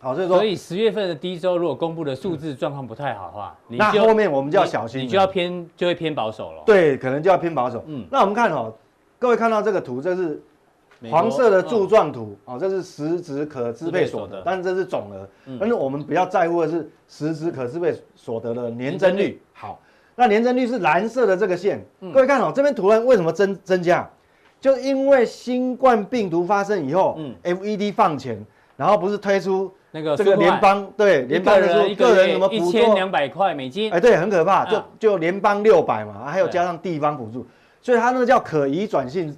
[0.00, 6.62] 好，所以说，所以十月份的第一周如果公布的数字状况不太好的话，那后面我们就要小心，你就要偏就会偏保守了。
[6.64, 7.82] 对，可能就要偏保守。
[7.86, 8.72] 嗯，那我们看哦。
[9.20, 10.40] 各位看到这个图，这是
[11.10, 15.28] 黄色的柱状图啊，这是实质可支配所得，但是这是总额。
[15.58, 19.42] 但是我们比较在乎的是实质可支配所得的年增率。
[19.52, 19.80] 好，
[20.14, 21.84] 那年增率是蓝色的这个线。
[22.12, 24.08] 各位看哦，这边图案为什么增增加？
[24.60, 28.40] 就因为新冠病毒发生以后嗯，FED 放钱，
[28.76, 33.90] 然后不是推出那个这个联邦对联邦的说个人什么一千两百块美金？
[33.90, 37.46] 哎，对，很可怕，就就联邦六百嘛，还有加上地方补助。
[37.80, 39.34] 所以它那个叫可移转性，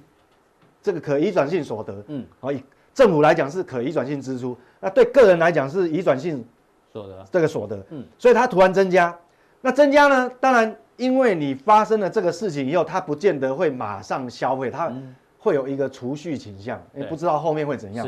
[0.81, 2.61] 这个可移转性所得，嗯，好，以
[2.93, 6.43] 政府来讲是可移转性支出，那对个人来讲是移转性
[6.91, 9.15] 所得，这个所得，嗯，所以它突然增加，
[9.61, 14.91] 那增加呢，当然因为你发生了这个事情以后，它不见得会马上消费，它
[15.39, 18.05] 会有一个储蓄倾向，你不知道后面会怎样，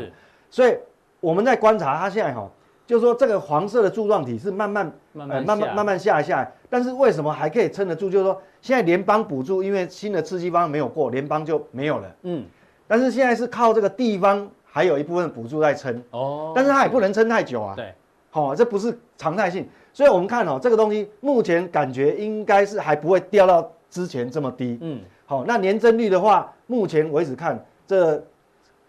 [0.50, 0.76] 所以
[1.24, 2.48] 我们在观察它现在哈。
[2.86, 4.84] 就是说，这个黄色的柱状体是慢慢、
[5.14, 8.10] 慢慢、慢慢、慢慢下来下来，但是为什么还可以撑得住？
[8.10, 12.14] 就是说，现在联邦补助因为新的刺激方案没有过，联邦就没有了。
[12.24, 12.44] 嗯，
[12.86, 15.98] 但是现在是靠这个地方还有一部分补助在撑。
[16.10, 17.72] 哦，但是它也不能撑太久啊。
[17.74, 17.90] 对，
[18.28, 24.76] 好，这不是常态性，所以我们看哦，这个东西目前感觉应该是还不会掉到之前这么低。
[24.82, 28.22] 嗯，好，那年增率的话，目前为止看这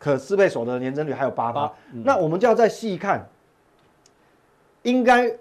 [0.06, 1.72] 可支配所得的年增率还有八趴，
[2.04, 3.28] 那我们就要再细看。
[4.84, 5.36] 应该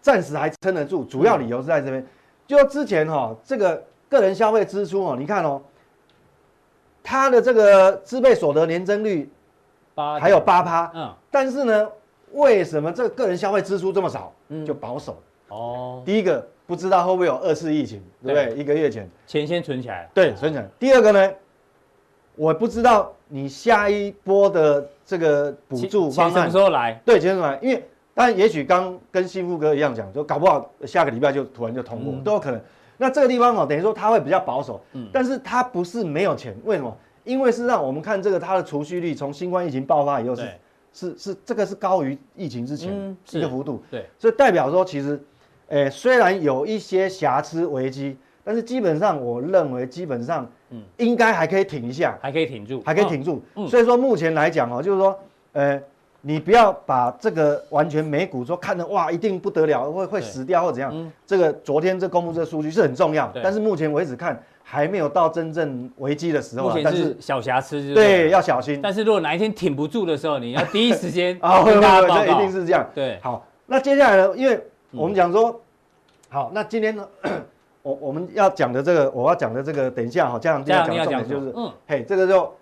[0.00, 2.04] 暂时还撑得住，主要理由是在这边，
[2.44, 5.62] 就之前哈，这个个人消费支出哦，你看哦，
[7.04, 9.30] 它的这个支配所得年增率
[9.94, 11.88] 八还有八趴，嗯，但是呢，
[12.32, 14.32] 为什么这个个人消费支出这么少？
[14.48, 16.02] 嗯，就保守哦。
[16.04, 18.60] 第一个不知道会不会有二次疫情，对不对？
[18.60, 20.68] 一个月前钱先存起来，对，存起来。
[20.80, 21.32] 第二个呢，
[22.40, 26.98] 我不知道你下一波的这个补助方案什么时候来？
[27.04, 27.58] 对，什么时候来？
[27.60, 32.58] 因为但也许刚跟幸福哥一样讲，就搞不好下个礼拜就突然就通过，都有可能。
[32.96, 36.96] 那这个地方哦，等于说他会比较保守，嗯，但是他不是没有钱，为什么？
[37.24, 40.48] 因为是让我们看这个它的储蓄率从新冠疫情爆发以后是
[40.94, 45.22] 是是这个是高于疫情之前一个幅度，对，所以代表说其实，
[45.68, 53.42] 诶，虽然有一些瑕疵危机，但是基本上我认为基本上，嗯，应该还可以挺一下，还可以挺住，还可以挺住。
[53.68, 55.18] 所以说目前来讲哦，就是说，
[55.52, 55.80] 呃。
[56.22, 60.90] 你不要把这个完全美股说看的哇，一定不得了，会会死掉或怎样。
[60.94, 66.68] 嗯、这个昨天这公布这个数据是很重要，但是目前为止看还没有到真正危机的时候。
[66.68, 68.80] 目前是小瑕疵是，对，要小心。
[68.82, 72.86] 但是如果哪一天挺不住的时候，你要第一时间 啊，会会会，这一定是这样。
[72.94, 74.36] 对，好，那接下来呢？
[74.36, 75.60] 因为我们讲说，嗯、
[76.28, 77.08] 好，那今天呢，
[77.82, 82.52] 我我们要讲的这个，我要讲的这个，等一下哈，这样这样讲重点就是，嗯，嘿，这个就。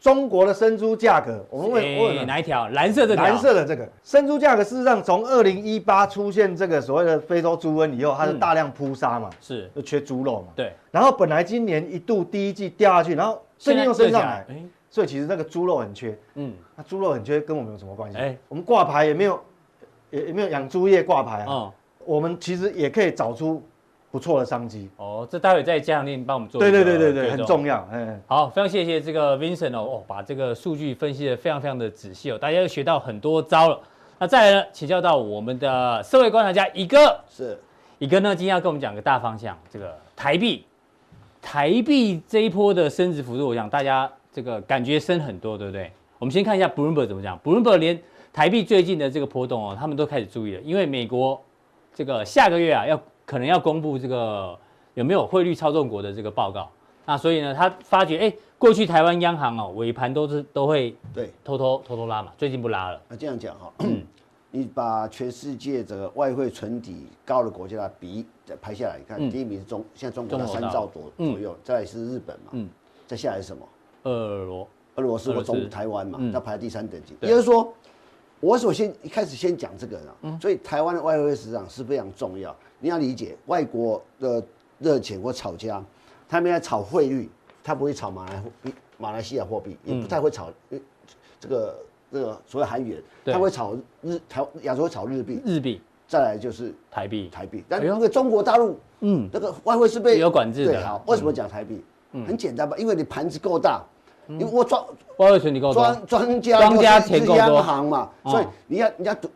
[0.00, 2.68] 中国的生猪价格，我们问问哪一条？
[2.68, 10.48] 蓝色的蓝色的这个生猪价格，事实上从二零一八出现这个所谓的非洲猪瘟以后，它是大量扑杀嘛，是就缺猪肉嘛。
[10.54, 10.74] 对。
[10.90, 14.46] 然后本来今年一度第一季掉下去，然后最近又升上来，
[14.90, 16.14] 所以其实那个猪肉很缺。
[16.34, 18.18] 嗯，那猪肉很缺跟我们有什么关系？
[18.18, 19.40] 哎，我们挂牌也没有，
[20.10, 21.72] 也也没有养猪业挂牌啊。
[22.04, 23.62] 我们其实也可以找出。
[24.14, 26.60] 不错的商机哦，这待会再加强錠帮我们做。
[26.60, 27.84] 对对对对对，很重要。
[27.90, 33.80] 嗯，好，非常谢谢这个 Vincent 哦，哦，把这个数据分析的非常非常的仔细哦，大家又学到很多招了。
[34.20, 37.58] 那再来呢，请教到我们的社会观察家乙哥，是
[37.98, 40.64] 乙哥呢，今天要跟我们讲个大方向，这个台币，
[41.42, 45.90] 台币这一波的升值幅度，我想大家这个感觉升很多，对不对？
[46.20, 48.00] 我们先看一下 Bloomberg 怎么讲，Bloomberg 连
[48.32, 51.42] 台币最近的这个波动哦，他们都开始注意了，因为美国
[51.92, 53.00] 这个下个月啊要。
[53.24, 54.58] 可能要公布这个
[54.94, 56.70] 有没有汇率操纵国的这个报告，
[57.06, 61.30] 那所以呢，他发觉，哎，过去台湾央行哦，尾盘都是都会对。
[61.42, 63.00] 偷偷偷偷拉嘛，最近不拉了。
[63.08, 63.72] 那这样讲哈，
[64.50, 68.24] 你把全世界这个外汇存底高的国家的比
[68.60, 72.68] 排下来，你看第一名是中，现在中国的三兆多左右，再来是日本嘛，嗯，
[73.06, 73.66] 再下来是什么？
[74.04, 74.68] 俄罗。
[74.96, 77.16] 俄罗斯或中台湾嘛，它排第三等级。
[77.20, 77.74] 也就是说，
[78.44, 82.54] 我首先一开始先讲这个呢，所以台湾的外汇市场是非常重要。
[82.78, 84.44] 你要理解外国的
[84.78, 85.82] 热钱或炒家，
[86.28, 87.30] 他们在炒汇率，
[87.62, 88.42] 他不会炒马来
[88.98, 90.50] 马来西亚货币，也不太会炒
[91.40, 91.76] 这个
[92.10, 97.64] 这个所谓韩元，他会炒日台亚洲会炒日币，日币，再来就是台币，台币。
[97.66, 100.86] 但因为中国大陆，嗯，那个外汇是被有管制的。
[100.86, 101.82] 好，为什么讲台币？
[102.26, 103.82] 很简单吧，因为你盘子够大，
[104.28, 104.82] 因为我专
[105.16, 109.28] 外汇存底够，专专家庄家填够，央行嘛，所以你要你要赌。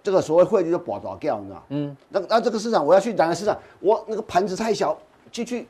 [0.00, 3.58] 这个所谓汇率就保多掉，你知道嗯，那那这个市场我要去哪个市场？
[3.80, 4.96] 我那个盘子太小，
[5.30, 5.66] 进去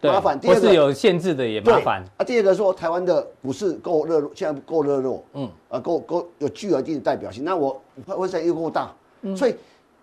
[0.00, 0.40] 麻烦。
[0.40, 2.02] 第二个是有限制的也麻烦。
[2.16, 7.44] 啊，第二个说台湾的股市够热络，现在够热络，嗯，啊够够有具有一定的代表性。
[7.44, 8.92] 那我会在又够大，
[9.36, 9.54] 所以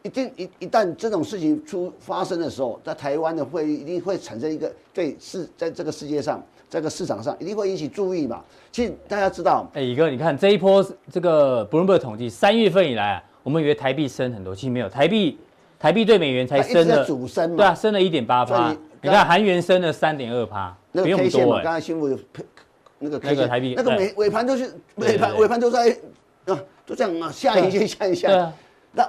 [0.04, 6.42] 一定一一旦这种事情出发生的时候，在台湾的汇率一定会产生一个对世在这个世界上
[6.74, 8.44] 这个市场上一定会引起注意嘛。
[8.72, 13.24] 其实大家知道，哎，宇哥，你看这一波这个 Bloomberg 统计，三月份以来啊。
[13.44, 15.38] 我们以为台币升很多，其实没有，台币
[15.78, 18.76] 台币对美元才升了，主升嘛，对啊，升了一点八趴。
[19.02, 22.18] 你看韩元升了三点二趴，那个 K 线嘛，刚才新闻
[22.98, 25.96] 那个 K 线，台币那个尾尾盘就是尾盘尾盘都在
[26.46, 28.52] 啊，就这样嘛，下一线下一下。
[28.94, 29.08] 那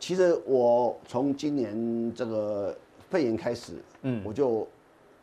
[0.00, 2.74] 其实我从今年这个
[3.08, 4.66] 肺炎开始，嗯，我就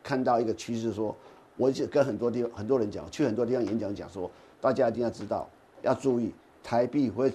[0.02, 1.14] 看到一个趋势，说，
[1.60, 5.48] 我就跟很多地方很多人讲，去很多地方演讲讲说，大家一定要知道，
[5.82, 7.32] 要注意台币会。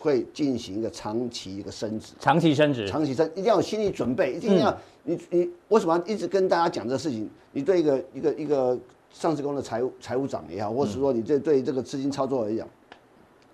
[0.00, 7.28] 会进行一个长期一个升值，长期升值，长期升，一定要有心理准备，一定要你你为什么一直跟大家讲这个事情？
[7.50, 8.78] 你对一个一个一个
[9.10, 12.68] 上市公司的财务财务长也好，或者是说你这对这个资金操作来讲，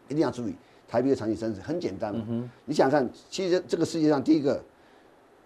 [0.08, 0.54] 一定要注意
[0.86, 1.62] 台币的长期升值。
[1.62, 2.22] 很简单嘛，
[2.66, 4.62] 你想看，其实这个世界上第一个，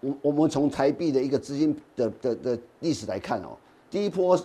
[0.01, 3.55] 我我们从台币的一个资金的的的历史来看哦，
[3.89, 4.37] 第一波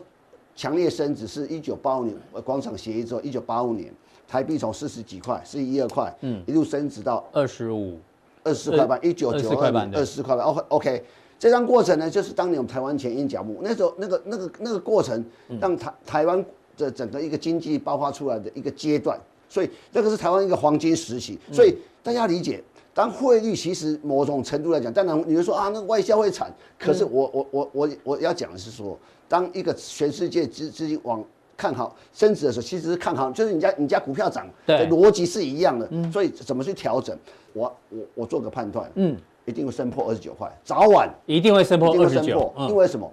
[0.54, 3.92] 强烈升值是一九八五年广场协议之后，一九八五年。
[4.26, 7.98] 台币从四十几块，四十一二块，嗯，一路升值到二十五、
[8.42, 10.44] 二十四块半，一九九二年二十四块半。
[10.44, 11.04] OK OK，
[11.38, 15.22] 这张过程呢，就是当年我们台湾前鹰角木，那时候那个那个那个过程，
[15.60, 16.42] 让台台湾
[16.76, 21.38] 的整个一个经济爆发出来的一个阶段，所以这个是台湾一个黄金时期。
[21.52, 28.96] 所以大家理解，当汇率其实某种程度来讲，当然你会说啊，那个外销会惨，可是我我我我我要讲的是说，
[29.28, 31.22] 当一个全世界资资金往
[31.56, 37.18] 看好升值的时候，其实是看好，就是你家你家股票涨，对，逻辑是一样的，嗯，所以怎么去调整？
[37.52, 43.12] 我我我做个判断，嗯，一定会升破二十九块，早晚一定会升破二十九，因为什么？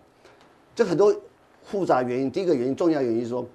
[0.75, 1.13] 这很多
[1.63, 3.45] 复杂原因，第一个原因，重要原因是说，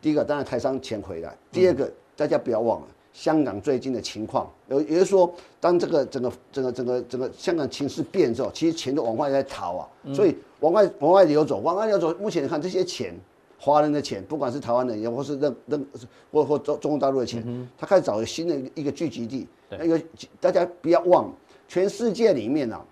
[0.00, 13.14] 第一个当然台商钱回来，第二个大家不要忘了香港最近的情况，有也就是说，当这个整个整个整个整个香港情势变之后，其实钱都往外在逃啊，所以往外往外流走，往外流走，目前你看这些钱。
[13.62, 15.86] 华人的钱，不管是台湾人也或是任任
[16.32, 19.46] 或或中中国大陆的钱，他开始找新的一个聚集地。
[19.68, 20.00] 那个
[20.40, 21.30] 大家不要忘，
[21.68, 22.82] 全世界里面啊，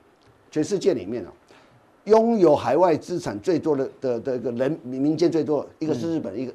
[0.51, 1.33] 全世界里面啊，
[2.05, 6.53] 拥有海外资产最多的的的一个人民间最多，一个是日本，一个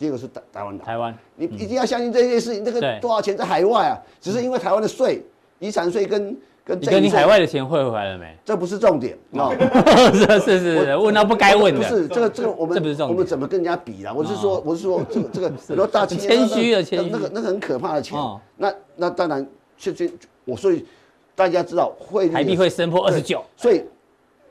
[0.00, 0.82] 第二个是台台湾的。
[0.82, 2.64] 台湾，你一定要相信这件事情。
[2.64, 3.94] 这个多少钱在海外啊？
[4.20, 5.22] 只是因为台湾的税，
[5.58, 6.36] 遗产税跟。
[6.72, 8.32] 你跟你海外的钱汇回来了没？
[8.44, 9.50] 这不是重点啊！
[10.14, 11.80] 是是是，问到不该问的。
[11.80, 14.12] 不是这个这个我们这不是重点，我们怎么跟人家比啊？
[14.14, 18.16] 我是说我是说这个 这个很多大企业谦虚的谦虚，那个那个很可怕的钱。
[18.56, 19.44] 那那当然，
[19.76, 20.08] 确实
[20.44, 20.86] 我所以
[21.34, 23.42] 大家知道汇台币会升破二十九。
[23.56, 23.82] 所以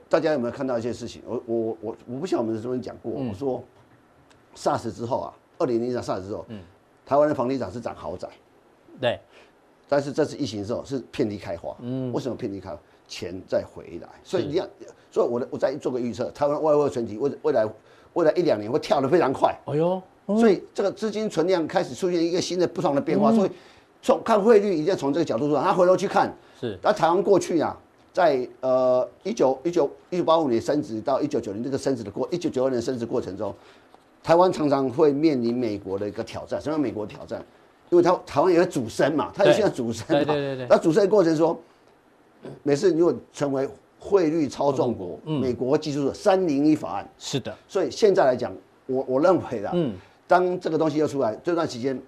[0.09, 1.21] 大家有没有看到一些事情？
[1.25, 3.63] 我我我我不晓得我们这边讲过，我说
[4.57, 6.59] SARS 之后啊，二零零三 SARS 之后，嗯。
[7.05, 8.27] 台湾的房地产是涨豪宅，
[8.99, 9.19] 对。
[9.87, 12.71] 但是这次疫情之后是遍地开花，嗯，为什么遍地开？
[12.71, 12.79] 花？
[13.07, 14.67] 钱再回来，所以你要，
[15.09, 17.67] 所以我的我再做个预测，台湾外汇存底未未来
[18.13, 23.51] 未来一两年会跳得非常快，哎呦，所以这个资金存量开始出现一个新的不同的变化，所以
[23.99, 27.75] 从看汇率一定要从这个角度说，他回头去看，是，那台湾过去啊，
[28.13, 33.51] 在呃一九一九一九八五年升值到一九九零这个升值的过一九九二年升值过程中，
[34.23, 37.43] 台湾常常会面临美国的一个挑战，什么美国挑战？
[37.89, 40.23] 因为它台湾有个主升嘛，它也需要主升嘛。
[40.23, 40.67] 对对对。
[40.69, 41.59] 那主升的过程说，
[42.61, 43.67] 每次如果成为
[43.97, 47.09] 汇率操纵国，美国记住了三零一法案。
[47.17, 47.55] 是的。
[47.67, 49.95] 所以现在来讲，我我认为的，嗯，
[50.27, 51.99] 当这个东西又出来，这段时间，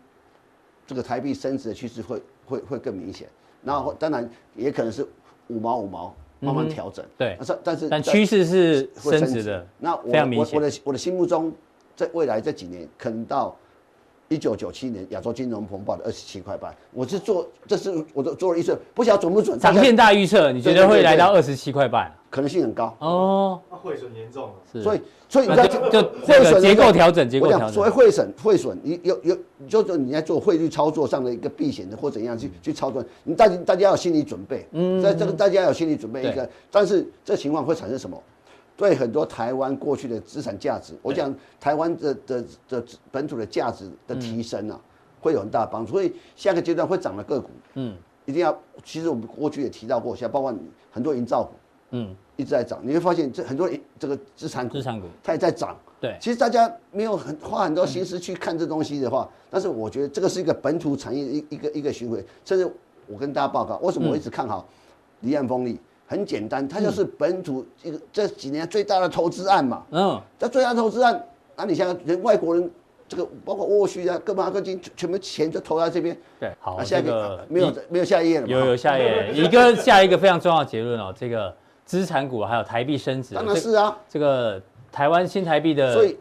[0.86, 3.28] 这个台币升值的趋势会会会更明显。
[3.64, 5.04] 然后当然也可能是
[5.48, 7.04] 五毛五毛慢慢调整。
[7.18, 9.66] 对，但是但是但趋势是升值的。
[9.80, 11.52] 那我我我的我的心目中，
[11.96, 13.56] 在未来这几年，可能到。
[14.30, 19.60] 一九九七年亚洲金融风暴的二十七块半，我是做，这是我都做了预测，不晓得准不准。
[19.60, 22.10] 长线大预测，你觉得会来到二十七块半？
[22.30, 23.60] 可能性很高哦。
[23.70, 24.82] 那汇损严重了，是。
[24.82, 27.74] 所以所以你在就汇损结构调整，结构调整。
[27.74, 29.38] 所谓汇损汇损，你有有
[29.68, 34.66] 就是你在做汇率操作上的一个避险的或怎样去去操作，你大大家要有心理准备。
[34.72, 35.02] 嗯。
[35.02, 38.18] 在这个大家要有心理准备一个，但是这情况会产生什么？
[38.82, 44.82] 对很多台湾过去的资产价值，我讲台湾的的的本土的价值的提升啊，
[45.22, 45.92] 会有很大的帮助。
[45.92, 48.58] 所以下个阶段会涨的个股，嗯，一定要。
[48.84, 50.52] 其实我们过去也提到过，像包括
[50.90, 51.52] 很多营造股，
[51.92, 52.80] 嗯，一直在涨。
[52.82, 53.70] 你会发现这很多
[54.00, 55.78] 这个资产股，资产股它也在涨。
[56.00, 62.20] 对，其实大家没有很花很多心思去看这东西的话，但是我觉得这个是一个本土产业一一个一个循环。
[62.44, 62.68] 甚至
[63.06, 64.68] 我跟大家报告，为什么我一直看好
[65.20, 65.80] 离岸风力？
[66.12, 69.82] 很简单，它就是本土一个这几年最大的投资案嘛。
[69.92, 72.70] 嗯，这最大的投资案，那你像人外国人，
[73.08, 76.18] 这个包括沃旭啊、哥本哈根金，全部钱就投在这边。
[76.38, 78.48] 对，好，下一个没有没有下一页了。
[78.48, 81.56] 有有下一页， 一个下一个非常重要的结论哦，这个
[81.86, 83.34] 资产股还有台币升值。
[83.34, 86.18] 当然是啊，这个台湾新台币的，所以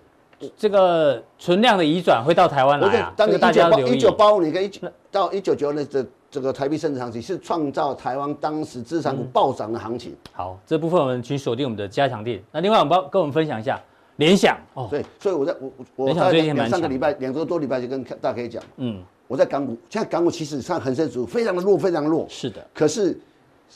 [0.57, 3.13] 这个存量的移转会到台湾来啊。
[3.17, 6.07] 当你一九八五年跟一九到一九九年的。
[6.31, 10.13] 这个台币升值行情是创造台湾当时资产股暴涨的行情。
[10.13, 12.41] 嗯、好，这部分我们请锁定我们的加强店。
[12.53, 13.81] 那另外，我们帮跟我们分享一下
[14.17, 14.87] 联想哦。
[14.89, 22.25] 对，所以我在我我我在两三个礼拜两周多礼拜就跟大家可以讲，嗯，我在港股，现在港股其实上恒生指数非常的弱，非常的弱。
[22.29, 22.65] 是的。
[22.73, 23.19] 可是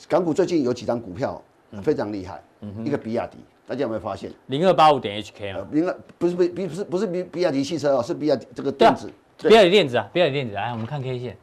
[0.07, 1.41] 港股最近有几张股票
[1.83, 2.41] 非常厉害，
[2.85, 3.37] 一个比亚迪，
[3.67, 4.31] 大家有没有发现？
[4.45, 11.37] 零二八五点 HK 啊，零二不是不不是不是比比亚迪汽车哦，是比亚迪这个电子，比亚迪电子啊，比亚迪电子，来我们看 K 线。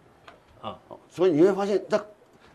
[1.13, 2.03] 所以你会发现，它，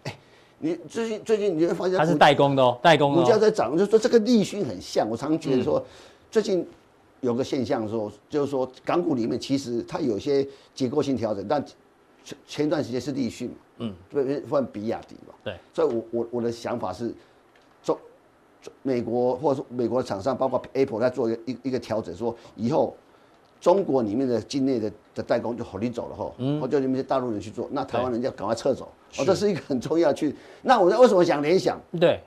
[0.03, 0.17] 哎，
[0.57, 3.21] 你最近最近你会发现它是代工的哦，代工的。
[3.21, 5.07] 股价在涨，就是说这个利讯很像。
[5.07, 5.85] 我常觉得说，
[6.31, 6.67] 最近
[7.21, 10.43] 有个现象说，就是说港股里面其实它有些
[10.73, 11.63] 结构性调整，但
[12.23, 15.35] 前前段时间是利讯，嗯，对，换比亚迪嘛。
[15.43, 15.55] 对。
[15.71, 17.13] 所以我我我的想法是，
[17.83, 17.95] 中
[18.81, 22.97] 美国或者说美国的厂商，包括 Apple 在做一个一一个调整，说以后。
[23.59, 28.87] 中国里面的境内的的代工就好你走了哈，嗯，或者你们大陆人去做，那台湾人就要赶快撤走，
[29.17, 30.35] 哦，这是一个很重要去。
[30.61, 31.79] 那我为什么想联想？
[31.99, 32.21] 对，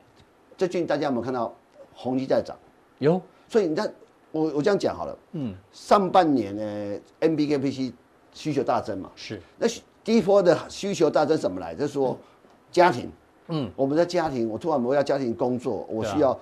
[0.58, 1.54] 最近大家有没有看到
[1.94, 2.56] 宏碁在涨？
[2.98, 3.92] 有，所以你看
[4.32, 7.92] 我我这样讲好了，嗯，上半年呢，NBKPC
[8.32, 9.66] 需求大增嘛，是，那
[10.02, 11.74] 第一波的需求大增怎么来？
[11.74, 12.18] 就是说
[12.72, 13.08] 家庭，
[13.48, 16.38] 嗯，我们的家庭，我突然我要家庭工作，我需要。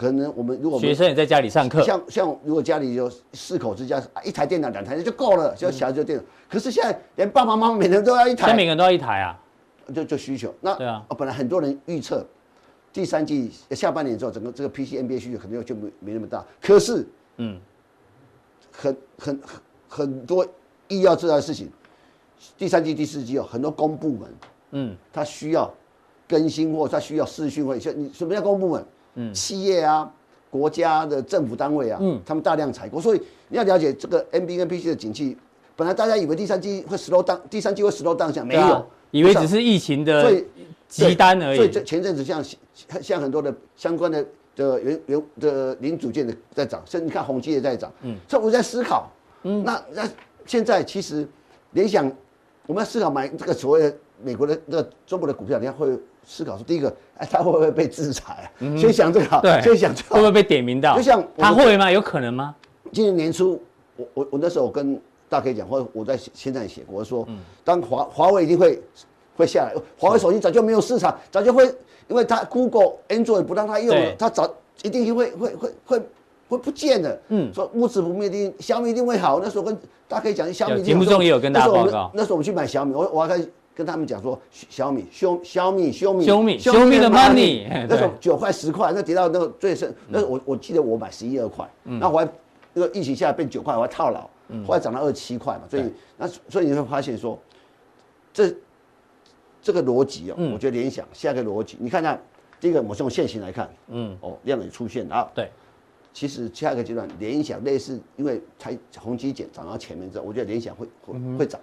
[0.00, 6.24] 可能我们如果学生也在家里上课，像像如果家里有四口之家，一台电脑两台就够了，就小孩就电脑。
[6.48, 9.38] 可是现在连爸爸妈妈每人都要一台，现在每个人都要一台啊，
[9.94, 10.54] 就就需求。
[10.62, 12.26] 那对啊，本来很多人预测
[12.94, 16.42] 第三季下半年之后，整个这个 PC NBA 需求可能就没没那么大。
[16.62, 17.60] 可是，嗯，
[18.72, 20.46] 很很很很多
[20.88, 21.68] 意料之外的事情，
[22.56, 24.34] 第三季第四季哦很多公部门，
[24.70, 25.70] 嗯，他需要
[26.26, 28.82] 更新或他需要视讯会，像你什么叫公部门？
[29.14, 30.10] 嗯，企业啊，
[30.50, 35.36] 国家的政府单位啊，嗯，他们大量采购，所以你要了解这个 NB 跟 PC 的景气。
[35.76, 40.30] 本来大家以为第三季会 slow down，第三季会 slow down 下，没有，以为只是疫情的
[40.88, 41.56] 急单而已。
[41.56, 42.44] 所以这前阵子像
[43.00, 47.90] 像很多的相关的的原原的零组件的在涨，甚至你看宏基也在涨。
[48.02, 49.10] 嗯，所以我在思考，
[49.44, 50.08] 嗯，那那
[50.44, 51.26] 现在其实
[51.72, 52.04] 联想，
[52.66, 55.98] 我们要思考买这个所谓的美国的这个中国的股票，你看会。
[56.30, 58.46] 思考说，第一个，哎，他会不会被制裁啊？
[58.60, 60.94] 嗯、先想这个，对，先想这个，会不会被点名到？
[60.96, 61.90] 就像他会吗？
[61.90, 62.54] 有可能吗？
[62.92, 63.60] 今年年初，
[63.96, 64.94] 我我我那时候我跟
[65.28, 67.26] 大家可以讲，或者我在现在写过，我说，
[67.64, 68.80] 当华华为一定会
[69.36, 71.64] 会下来，华为手机早就没有市场，早就会，
[72.06, 74.48] 因为它 Google Android 不让它用了，它早
[74.84, 76.00] 一定会会会会
[76.48, 77.20] 会不见的。
[77.30, 79.40] 嗯，说物质不灭，一定小米一定会好。
[79.42, 79.76] 那时候跟
[80.06, 83.52] 大家可以讲，小米节目中也有跟大家报告，那时候我们去买小米，我我还开始。
[83.74, 92.28] 跟他们讲说，小米、小小米、小米、小米、小米的 money，那时候九块十块，那跌到那个最深，那我我记得我买十一二块，那后来
[92.74, 94.28] 那个疫情下来变九块，我还套牢，
[94.66, 95.84] 后来涨到二十七块嘛，所以
[96.18, 97.38] 那所以你会发现说，
[98.34, 98.54] 这
[99.62, 102.20] 这个逻辑哦，我觉得联想下一个逻辑，你看看
[102.60, 105.48] 第一个，我们用线型来看，嗯，哦，量也出现了，对，
[106.12, 111.58] 其实下一个阶段联想类似，因为才宏基减涨到前面之后，我觉得联想会会会涨。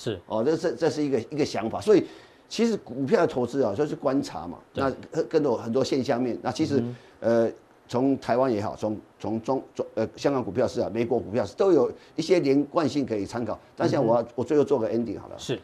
[0.00, 0.18] 是。
[0.26, 2.06] 哦，这这这是一个一个想法，所以
[2.48, 4.58] 其实股票的投资啊，就是观察嘛。
[4.72, 4.90] 那
[5.28, 6.82] 跟着很多现象面，那其实
[7.20, 7.50] 呃，
[7.86, 13.58] 从台湾也好，从从中中呃香港股票市啊，美国股票市都有一些连贯性可以参考。
[13.76, 15.34] 但是我要我最后做个 ending 好了。
[15.36, 15.60] 是，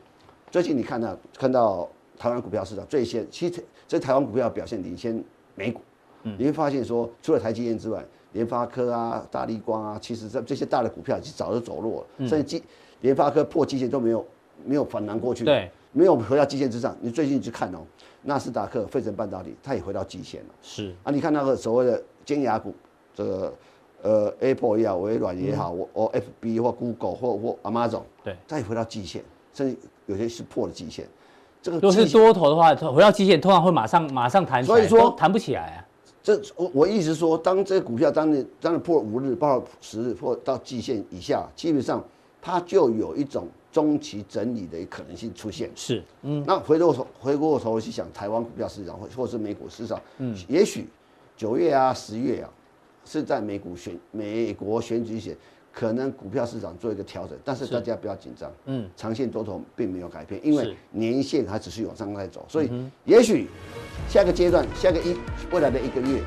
[0.51, 5.25] 最近你看到看到台湾股票市场最先，其实这台湾股票表现领先
[5.55, 5.81] 美股，
[6.23, 8.05] 你会发现说，除了台积电之外，
[8.37, 12.63] 联发科啊、大立光啊，其实这这些大的股票其实早就走弱了，甚至基
[13.01, 14.27] 联发科破基线都没有
[14.63, 16.95] 没有反弹过去，对，没有回到基线之上。
[17.01, 17.79] 你最近去看哦，
[18.25, 20.49] 纳斯达克、费城半导体，它也回到基线了。
[20.61, 22.75] 是啊，你看那个所谓的尖牙股，
[23.15, 23.55] 这个
[24.03, 29.25] 呃 Apple 也好，微软也好，我我 FB 或 Google 或或 Amazon，对，它也回到基线，
[29.55, 31.09] 甚至有些是破了基线。
[31.63, 35.86] 这个如果是多头的话，回到基线通常会马上马上弹，所以说弹不起来啊。
[36.27, 42.05] 这我我意思说，当这个股票当你当你破五日、破十日、破到季线以下，基本上
[42.43, 45.71] 它就有一种中期整理的可能性出现。
[45.77, 50.89] 是，嗯，那回头头回过头去想台湾股票市场或或是美股市场，嗯，也许
[51.37, 52.51] 九月啊、十月啊，
[53.05, 55.37] 是在美股选美国选举前。
[55.79, 58.51] 可能股票市场做一个调整，但是大家不要紧张。
[58.65, 62.71] 嗯，长线多头并没有改变，因为年线还只是往上在走，所以
[63.05, 63.47] 也许
[64.09, 65.15] 下个阶段、下个一
[65.53, 66.23] 未来的一个月，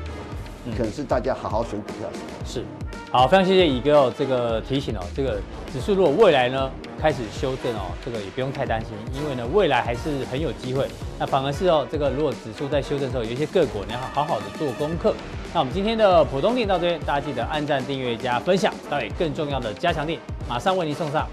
[0.76, 2.44] 可能是大家好好选股票的时候。
[2.44, 2.64] 是。
[3.10, 5.40] 好，非常谢谢乙哥哦，这个提醒哦，这个
[5.72, 10.86] 指数如果未来呢开始修正哦，这个也不用太担心，因为呢未来还是很有机会。
[11.18, 15.12] 那反而是哦，这个如果指数在修正的时候，有一些个股你要好好的做功课。
[15.52, 21.26] 那我们今天的普通店到这边，大家记得按赞、订阅、加分享，待会更重要的加强店马上为您送上。